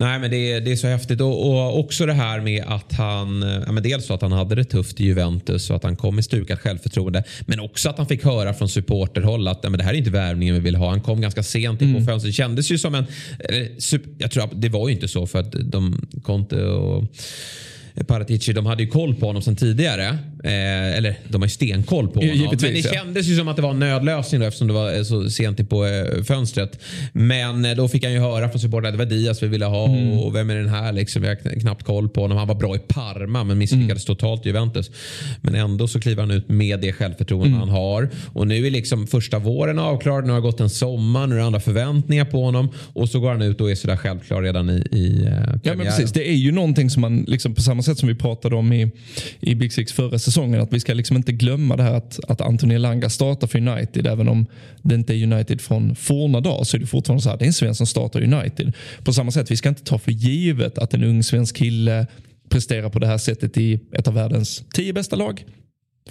[0.00, 2.92] Nej men det är, det är så häftigt och, och också det här med att
[2.92, 5.96] han, ja, men dels så att han hade det tufft i Juventus och att han
[5.96, 7.24] kom med stukat självförtroende.
[7.40, 10.10] Men också att han fick höra från supporterhåll att ja, men det här är inte
[10.10, 10.90] värvningen vi vill ha.
[10.90, 12.06] Han kom ganska sent in på mm.
[12.06, 12.28] fönstret.
[12.28, 13.06] Det kändes ju som en,
[14.18, 17.04] jag tror att det var ju inte så för att de Conte och
[18.06, 20.18] Paratici de hade ju koll på honom sedan tidigare.
[20.44, 22.34] Eh, eller de har ju stenkoll på honom.
[22.36, 22.92] Givetvis, men det ja.
[22.92, 25.68] kändes ju som att det var en nödlösning då, eftersom det var eh, så sent
[25.68, 26.80] på eh, fönstret.
[27.12, 29.64] Men eh, då fick han ju höra från supportrarna att det var Diaz vi ville
[29.64, 30.18] ha Mm.
[30.18, 31.22] och vem är den här liksom?
[31.22, 32.38] Vi har kn- knappt koll på honom.
[32.38, 34.16] Han var bra i Parma men misslyckades Mm.
[34.16, 34.90] totalt i Juventus.
[35.42, 37.58] Men ändå så kliver han ut med det självförtroende Mm.
[37.60, 38.08] han har.
[38.32, 40.24] Och nu är liksom första våren avklarad.
[40.24, 41.26] Nu har det gått en sommar.
[41.26, 42.68] Nu är det andra förväntningar på honom.
[42.92, 45.32] Och så går han ut och är sådär självklar redan i, i eh,
[45.62, 48.14] Ja men precis, det är ju någonting som man, liksom, på samma sätt som vi
[48.14, 48.90] pratade om i,
[49.40, 52.40] i Big Six förra säsongen, att vi ska liksom inte glömma det här att, att
[52.40, 54.46] Anthony Elanga startar för United, även om
[54.82, 57.46] det inte är United från forna dagar så är det fortfarande så här, det är
[57.46, 58.72] en svensk som startar United.
[59.04, 62.06] På samma sätt, vi ska inte ta för givet att en ung svensk kille
[62.48, 65.44] presterar på det här sättet i ett av världens tio bästa lag.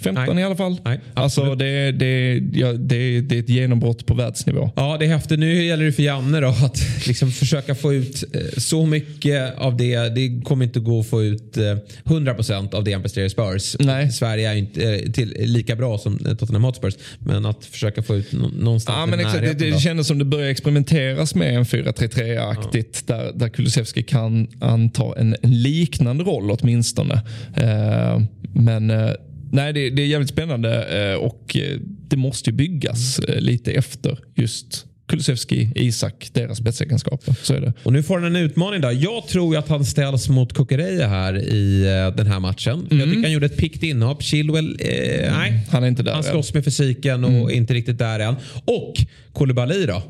[0.00, 0.42] 15 Nej.
[0.42, 0.80] i alla fall.
[0.84, 4.70] Nej, alltså det, det, ja, det, det är ett genombrott på världsnivå.
[4.76, 5.38] Ja, det är häftigt.
[5.38, 9.76] Nu gäller det för Janne då att liksom försöka få ut eh, så mycket av
[9.76, 10.08] det.
[10.14, 11.62] Det kommer inte gå att få ut eh,
[12.04, 13.76] 100% av det han presterar i Spurs.
[13.80, 14.10] Nej.
[14.12, 16.94] Sverige är inte eh, till, lika bra som eh, Tottenham Hotspurs.
[17.18, 20.24] Men att försöka få ut nå- någonstans Ja, men exakt, det, det kändes som det
[20.24, 27.14] började experimenteras med en 4-3-3-aktigt där, där Kulusevski kan anta en, liknande roll åtminstone.
[27.56, 28.20] Eh,
[28.54, 29.10] men eh,
[29.50, 31.78] nej, det, det är jävligt spännande eh, och eh,
[32.08, 37.34] det måste ju byggas eh, lite efter just Kulusevski, Isak, deras spetsegenskaper.
[37.42, 37.72] Så är det.
[37.82, 38.90] Och nu får han en utmaning där.
[38.90, 41.82] Jag tror att han ställs mot Kukureya här i
[42.16, 42.86] den här matchen.
[42.88, 44.22] För Jag tycker han gjorde ett pickt inhopp.
[44.22, 45.66] Chilwell, eh, nej.
[45.70, 48.34] Han är inte där Han slåss med fysiken och är inte riktigt där än.
[48.64, 48.94] Och
[49.32, 50.02] Koulibaly då?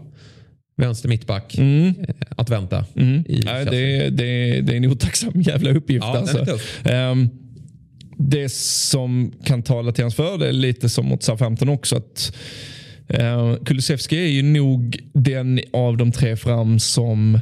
[0.76, 1.58] Vänster mittback.
[1.58, 1.92] Eh,
[2.28, 2.84] Att vänta.
[3.26, 6.04] i Nej, det, det, det är en otacksam jävla uppgift.
[6.04, 6.46] Ja, alltså
[8.22, 12.36] det som kan tala till hans fördel, lite som mot Southampton också, att
[13.08, 17.40] eh, Kulusevski är ju nog den av de tre fram som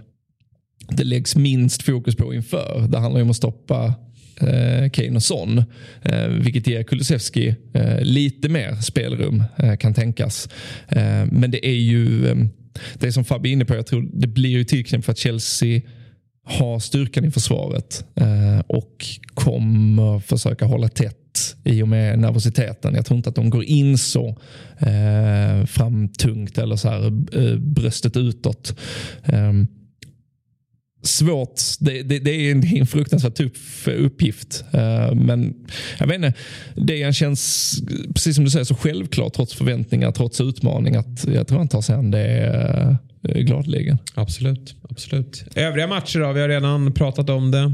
[0.89, 2.87] det läggs minst fokus på inför.
[2.89, 3.95] Det handlar ju om att stoppa
[4.41, 5.59] eh, Kane och Son.
[6.03, 10.49] Eh, vilket ger Kulusevski eh, lite mer spelrum eh, kan tänkas.
[10.89, 12.37] Eh, men det är ju, eh,
[12.95, 15.19] det är som Fabbe är inne på, jag tror det blir ju tillknäppt för att
[15.19, 15.81] Chelsea
[16.49, 22.95] har styrkan i försvaret eh, och kommer försöka hålla tätt i och med nervositeten.
[22.95, 24.29] Jag tror inte att de går in så
[24.79, 28.79] eh, framtungt eller så här, eh, bröstet utåt.
[29.25, 29.53] Eh,
[31.19, 31.61] svårt.
[31.81, 34.65] Det, det, det är en, en fruktansvärt tuff uppgift.
[34.75, 35.55] Uh, men
[35.99, 36.33] jag vet inte,
[36.75, 37.75] Dejan känns,
[38.15, 41.81] precis som du säger, så självklart trots förväntningar, trots utmaning att jag tror han tar
[41.81, 43.99] sig an det uh, gladeligen.
[44.15, 45.45] Absolut, absolut.
[45.55, 46.33] Övriga matcher då?
[46.33, 47.73] Vi har redan pratat om det.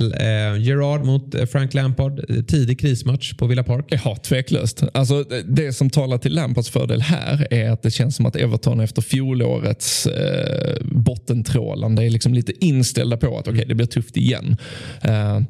[0.00, 2.30] Eh, Gerard mot eh, Frank Lampard.
[2.30, 3.84] Eh, tidig krismatch på Villa Park.
[4.04, 4.82] Ja, tveklöst.
[4.94, 8.80] Alltså, det- som talar till Lampards fördel här är att det känns som att Everton
[8.80, 14.56] efter fjolårets eh, bottentrålande är liksom lite inställda på att okay, det blir tufft igen.
[15.02, 15.40] Eh,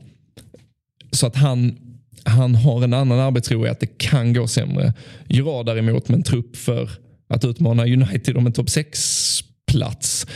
[1.10, 1.76] så att han,
[2.24, 4.92] han har en annan arbetsro i att det kan gå sämre.
[5.28, 6.90] Gerard däremot med en trupp för
[7.28, 10.26] att utmana United om en topp 6-plats.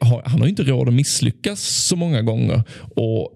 [0.00, 2.62] Han har ju inte råd att misslyckas så många gånger.
[2.96, 3.32] Och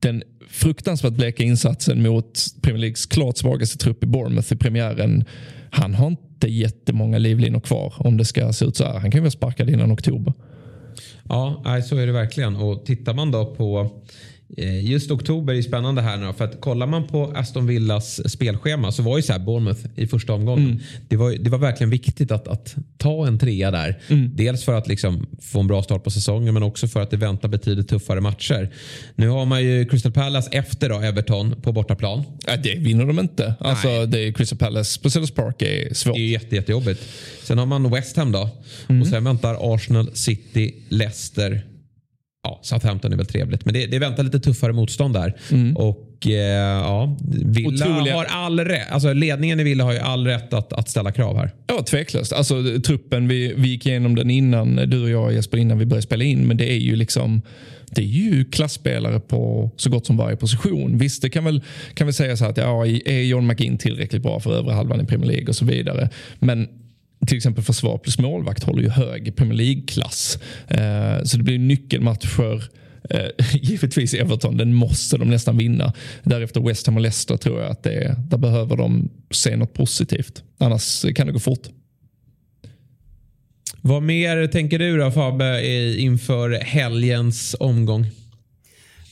[0.00, 5.24] den fruktansvärt bleka insatsen mot Premier Leagues klart svagaste trupp i Bournemouth i premiären.
[5.70, 8.92] Han har inte jättemånga livlinor kvar om det ska se ut så här.
[8.92, 10.32] Han kan ju vara sparkad innan oktober.
[11.24, 12.56] Ja, så är det verkligen.
[12.56, 13.90] Och tittar man då på
[14.82, 19.02] Just oktober är spännande här nu för att kollar man på Aston Villas spelschema så
[19.02, 20.64] var ju så här Bournemouth i första omgången.
[20.64, 20.80] Mm.
[21.08, 24.00] Det, var, det var verkligen viktigt att, att ta en trea där.
[24.08, 24.30] Mm.
[24.34, 27.16] Dels för att liksom få en bra start på säsongen men också för att det
[27.16, 28.70] väntar betydligt tuffare matcher.
[29.14, 32.24] Nu har man ju Crystal Palace efter då Everton på bortaplan.
[32.46, 33.54] Ja, det vinner de inte.
[33.60, 34.06] Alltså, Nej.
[34.06, 36.14] det är Crystal Palace på Sellers Park är svårt.
[36.14, 37.00] Det är jätte, jättejobbigt.
[37.42, 38.50] Sen har man West Ham då.
[38.88, 39.02] Mm.
[39.02, 41.62] Och sen väntar Arsenal, City, Leicester.
[42.48, 43.64] Ja, Southampton är väl trevligt.
[43.64, 45.34] Men det, det väntar lite tuffare motstånd där.
[45.74, 47.96] Och eh, ja, Villa Mm.
[47.98, 48.90] Otroliga- har all rätt.
[48.90, 51.50] Alltså ledningen i Villa har ju all rätt att, att ställa krav här.
[51.66, 52.32] Ja, tveklöst.
[52.32, 52.54] Alltså,
[52.86, 56.24] truppen, vi, vi gick igenom den innan, du och jag Jesper, innan vi började spela
[56.24, 56.46] in.
[56.46, 57.42] Men det är ju liksom
[57.90, 60.98] det är ju klassspelare på så gott som varje position.
[60.98, 61.62] Visst, det kan väl,
[61.94, 65.00] kan väl säga så här att ja, är John McGinn tillräckligt bra för övre halvan
[65.00, 66.10] i Premier League och så vidare.
[66.38, 66.68] Men
[67.26, 70.38] till exempel försvar plus målvakt håller ju hög Premier League-klass.
[70.68, 72.70] Eh, så det blir nyckelmatcher.
[73.10, 75.92] Eh, givetvis Everton, den måste de nästan vinna.
[76.22, 79.74] Därefter West Ham och Leicester tror jag att det är, där behöver de se något
[79.74, 80.42] positivt.
[80.58, 81.68] Annars kan det gå fort.
[83.80, 85.66] Vad mer tänker du då Fabbe
[85.98, 88.06] inför helgens omgång?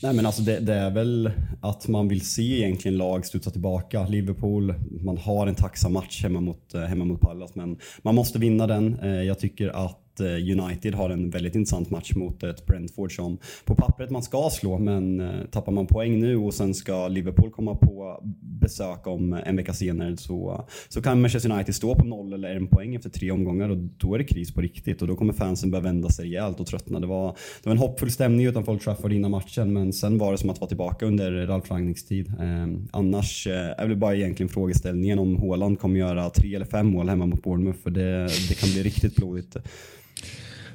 [0.07, 1.31] Nej men alltså det, det är väl
[1.61, 4.07] att man vill se egentligen lag studsa tillbaka.
[4.07, 8.39] Liverpool, man har en tacksam match hemma mot, eh, hemma mot Pallas men man måste
[8.39, 8.99] vinna den.
[8.99, 13.17] Eh, jag tycker att att eh, United har en väldigt intressant match mot ett Brentford
[13.17, 17.09] som på pappret man ska slå men eh, tappar man poäng nu och sen ska
[17.09, 22.05] Liverpool komma på besök om en vecka senare så, så kan Manchester United stå på
[22.05, 25.09] noll eller en poäng efter tre omgångar och då är det kris på riktigt och
[25.09, 27.01] då kommer fansen börja vända sig rejält och tröttna.
[27.01, 30.33] Det var, det var en hoppfull stämning utanför Old Trafford innan matchen men sen var
[30.33, 32.29] det som att vara tillbaka under Ralf Rangnicks tid.
[32.29, 36.87] Eh, annars eh, är väl bara egentligen frågeställningen om Haaland kommer göra tre eller fem
[36.87, 39.57] mål hemma mot Bournemouth för det, det kan bli riktigt blodigt.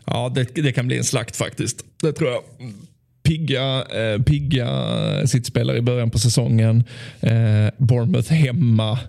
[0.06, 1.86] Ja, det, det kan bli en slakt faktiskt.
[2.02, 2.42] Det tror jag
[3.24, 4.68] pigga, eh, pigga
[5.28, 6.84] sittspelare i början på säsongen.
[7.20, 9.00] Eh, Bournemouth hemma.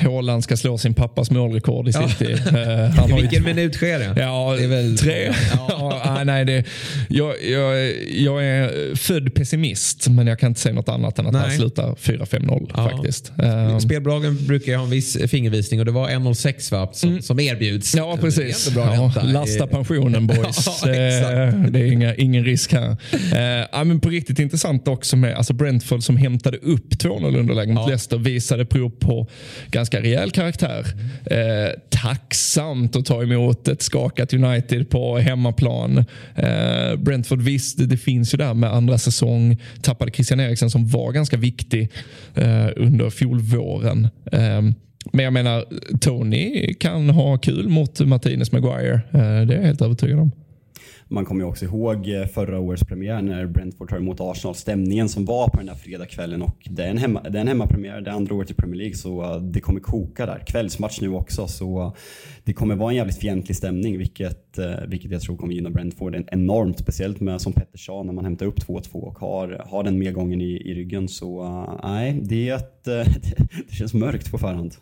[0.00, 2.36] Haaland ska slå sin pappas målrekord i City.
[2.52, 2.58] Ja.
[2.58, 4.20] Eh, han I vilken minut sker det?
[4.20, 5.32] Ja, det är väl tre.
[5.52, 6.22] Ja.
[6.24, 6.64] nej, det,
[7.08, 11.32] jag, jag, jag är född pessimist, men jag kan inte säga något annat än att
[11.32, 11.42] nej.
[11.42, 12.90] han slutar 4-5-0 ja.
[12.90, 13.32] faktiskt.
[13.36, 17.22] Um, Spelbolagen brukar ju ha en viss fingervisning och det var 1-0-6 va, som, mm.
[17.22, 17.94] som erbjuds.
[17.94, 18.70] Ja, precis.
[18.76, 20.82] Ja, lasta pensionen boys.
[20.84, 22.90] ja, eh, det är inga, ingen risk här.
[22.90, 27.72] Uh, ja, men på riktigt intressant också med alltså Brentford som hämtade upp 2-0 underläge
[27.72, 27.86] mot ja.
[27.86, 29.26] Leicester visade prov på
[29.70, 30.86] ganska ganska rejäl karaktär.
[31.26, 36.04] Eh, tacksamt att ta emot ett skakat United på hemmaplan.
[36.36, 39.56] Eh, Brentford visst, det finns ju där med andra säsong.
[39.82, 41.90] Tappade Christian Eriksen som var ganska viktig
[42.34, 44.08] eh, under fjolvåren.
[44.32, 44.62] Eh,
[45.12, 45.64] men jag menar,
[46.00, 49.00] Tony kan ha kul mot Martinez Maguire.
[49.12, 50.30] Eh, det är jag helt övertygad om.
[51.12, 54.54] Man kommer ju också ihåg eh, förra årets premiär när Brentford tar emot Arsenal.
[54.54, 57.48] Stämningen som var på den där fredagskvällen och det är en, hemma, det är en
[57.48, 60.42] hemmapremiär, det är andra året i Premier League så eh, det kommer koka där.
[60.46, 61.92] Kvällsmatch nu också så eh,
[62.44, 64.58] det kommer vara en jävligt fientlig stämning vilket,
[64.88, 66.78] vilket jag tror kommer gynna Brentford enormt.
[66.78, 70.40] Speciellt med som Petter sa när man hämtar upp 2-2 och har, har den medgången
[70.40, 73.04] i, i ryggen så nej, det, det,
[73.68, 74.76] det känns mörkt på förhand.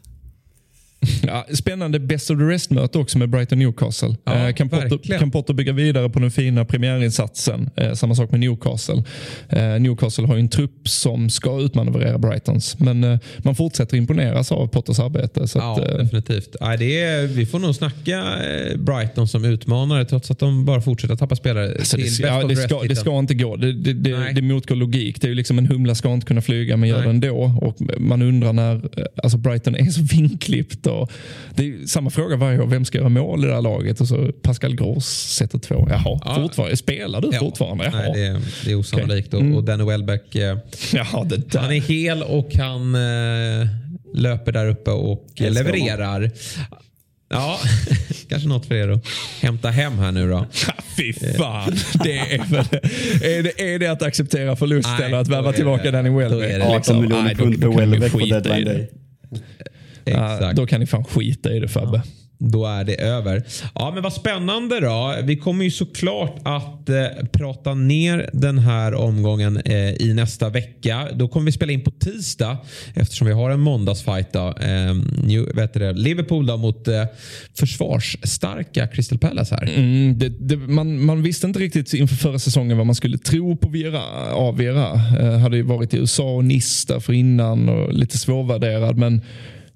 [1.29, 4.17] Ja, spännande Best of the Rest-möte också med Brighton Newcastle.
[4.25, 7.71] Ja, eh, kan, Potter, kan Potter bygga vidare på den fina premiärinsatsen?
[7.77, 9.03] Eh, samma sak med Newcastle.
[9.49, 12.79] Eh, Newcastle har ju en trupp som ska utmanövrera Brightons.
[12.79, 15.49] Men eh, man fortsätter imponeras av Potters arbete.
[15.49, 16.57] Så ja, att, eh, definitivt.
[16.61, 20.81] Ja, det är, vi får nog snacka eh, Brighton som utmanare trots att de bara
[20.81, 21.77] fortsätter tappa spelare.
[21.79, 23.57] Alltså det, ja, det, ska, det ska inte gå.
[23.57, 25.21] Det, det, det, det motgår logik.
[25.21, 27.53] Det är ju liksom en humla ska inte kunna flyga men gör det ändå.
[27.63, 28.89] Och man undrar när
[29.23, 31.11] alltså Brighton är så vinklippt och
[31.55, 32.67] det är samma fråga varje år.
[32.67, 34.01] Vem ska göra mål i det här laget?
[34.01, 35.87] Och så Pascal Gross sätter två.
[35.91, 36.35] Jaha, ja.
[36.35, 36.77] fortfarande.
[36.77, 37.39] Spelar du ja.
[37.39, 37.85] fortfarande?
[37.85, 38.03] Jaha.
[38.03, 39.35] Nej, det, är, det är osannolikt.
[39.35, 39.41] Okay.
[39.41, 39.57] Mm.
[39.57, 40.59] Och, Danny Welbeck, eh,
[40.93, 43.69] Jaha, han är hel och han eh,
[44.15, 46.31] löper där uppe och levererar.
[47.31, 47.59] Ja,
[48.29, 49.07] kanske något för er att
[49.41, 50.47] hämta hem här nu då.
[50.97, 51.77] Fy fan.
[52.05, 52.65] Det är, väl,
[53.23, 56.63] är, det, är det att acceptera förlust Nej, eller att värva tillbaka Danny Welbeck?
[56.63, 57.01] 18 liksom.
[57.01, 58.89] miljoner pund för Welbeck på deadline day.
[60.09, 60.57] Exakt.
[60.57, 62.03] Då kan ni fan skita i det Fabbe.
[62.05, 62.13] Ja.
[62.41, 63.43] Då är det över.
[63.75, 65.15] Ja, men vad spännande då.
[65.23, 71.09] Vi kommer ju såklart att eh, prata ner den här omgången eh, i nästa vecka.
[71.15, 72.57] Då kommer vi spela in på tisdag
[72.95, 74.33] eftersom vi har en måndagsfight.
[74.33, 74.55] Då.
[74.61, 74.95] Eh,
[75.25, 77.05] New, vet det, Liverpool då mot eh,
[77.59, 79.73] försvarsstarka Crystal Palace här.
[79.77, 83.57] Mm, det, det, man, man, visste inte riktigt inför förra säsongen vad man skulle tro
[83.57, 84.93] på Vera, av Vera.
[85.21, 88.97] Eh, hade ju varit i USA och Nice för innan och lite svårvärderad.
[88.97, 89.23] Men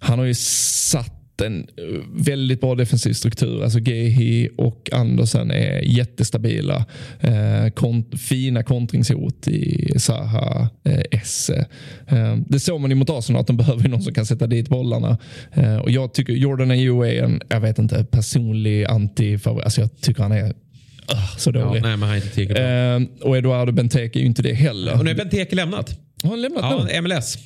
[0.03, 3.63] han har ju satt en eh, väldigt bra defensiv struktur.
[3.63, 6.85] Alltså Gehi och Andersen är jättestabila.
[7.21, 11.67] Eh, kont fina kontringshot i Zaha, eh, Esse.
[12.09, 14.69] Eh, det såg man ju mot Arsenal att de behöver någon som kan sätta dit
[14.69, 15.19] bollarna.
[15.53, 20.01] Eh, och jag tycker Jordan Ayew är en, jag vet inte, personlig anti Alltså jag
[20.01, 21.81] tycker han är uh, så dålig.
[21.81, 24.99] Ja, nej, men han är inte eh, och Eduardo Benteke är ju inte det heller.
[24.99, 25.99] Och nu är Benteke lämnat.
[26.23, 27.01] Har han lämnat ja, nu?
[27.01, 27.39] MLS.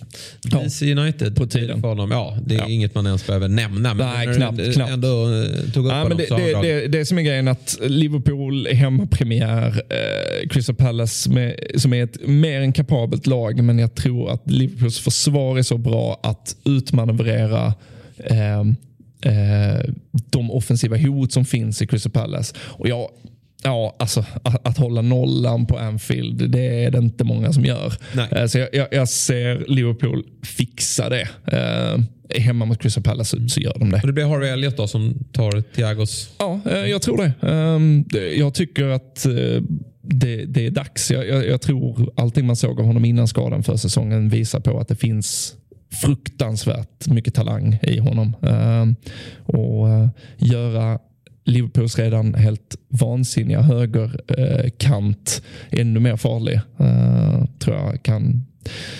[0.42, 1.36] DC United.
[1.36, 1.80] På tiden.
[1.80, 2.10] För honom.
[2.10, 2.68] Ja, det är ja.
[2.68, 3.94] inget man ens behöver nämna.
[3.94, 4.56] Men Nej, knappt.
[4.56, 4.92] Du knappt.
[4.92, 8.66] ändå eh, tog upp ja, men det, det, det, det som är grejen att Liverpool
[8.66, 9.82] är hemmapremiär.
[9.88, 13.64] Eh, Crystal Palace med, som är ett mer än kapabelt lag.
[13.64, 17.74] Men jag tror att Liverpools försvar är så bra att utmanövrera
[18.18, 18.60] eh,
[19.20, 19.80] eh,
[20.30, 22.54] de offensiva hot som finns i Crystal Palace.
[22.58, 23.08] Och jag
[23.62, 27.94] Ja, alltså att, att, hålla nollan på Anfield, det är det inte många som gör.
[28.14, 28.28] Nej.
[28.30, 31.28] Eh, så jag, jag, jag ser Liverpool fixa det.
[31.52, 32.04] Uh,
[32.40, 34.00] hemma mot Crystal Palace så, så gör de det.
[34.00, 36.30] Och det blir Harvey Elliot då som tar Thiagos?
[36.38, 37.48] Ja, uh, jag tror det.
[37.48, 38.04] Um,
[38.36, 39.62] jag tycker att uh,
[40.02, 41.10] det, det, är dags.
[41.10, 44.80] Jag, jag, jag, tror allting man såg av honom innan skadan för säsongen visar på
[44.80, 45.54] att det finns
[46.02, 48.36] fruktansvärt mycket talang i honom.
[48.42, 48.92] Uh,
[49.56, 49.88] och
[50.36, 50.98] göra
[51.46, 56.60] Liverpools redan helt vansinniga högerkant eh, ännu mer farlig.
[56.78, 58.45] Eh, tror jag kan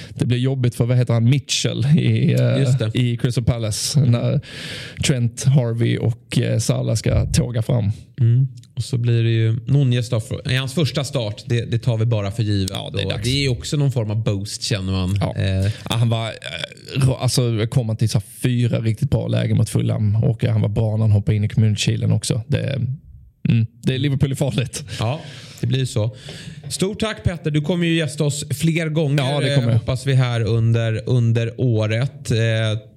[0.08, 4.00] det blir jobbigt för vad heter han, Mitchell i, eh, i Crystal Palace.
[4.00, 4.40] När
[5.06, 7.90] Trent, Harvey och eh, Salah ska tåga fram.
[8.20, 8.48] Mm.
[8.74, 10.20] Och så blir det ju Nunez då.
[10.50, 12.70] I hans första start, det, det, tar vi bara för givet.
[12.74, 15.18] Ja, det, är det är också någon form av boost känner man.
[15.20, 15.36] Ja.
[15.36, 15.72] Eh.
[15.84, 20.60] han var, eh, alltså kom till så fyra riktigt bra lägen mot Fulham och han
[20.60, 22.42] var bra när han hoppade in i community också.
[22.48, 22.80] Det,
[23.48, 24.84] Mm, det är Liverpool är farligt.
[24.98, 25.20] Ja,
[25.60, 26.16] det blir så.
[26.68, 27.50] Stort tack Petter.
[27.50, 29.32] Du kommer ju gästa oss fler gånger.
[29.32, 29.78] Ja, det kommer jag.
[29.78, 32.30] hoppas vi här under, under året.
[32.30, 32.36] Eh,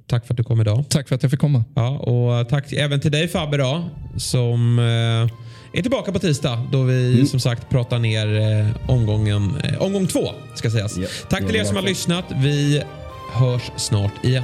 [0.08, 0.86] tack för att du kom idag.
[0.90, 1.64] Tack för att jag fick komma.
[1.76, 6.84] Ja, och tack även till dig Fabbe då, som eh, är tillbaka på tisdag då
[6.84, 7.26] vi mm.
[7.26, 10.98] som sagt pratar ner eh, omgången, eh, omgång två ska sägas.
[10.98, 12.26] Ja, tack till er som har lyssnat.
[12.36, 12.82] Vi
[13.34, 14.44] hörs snart igen.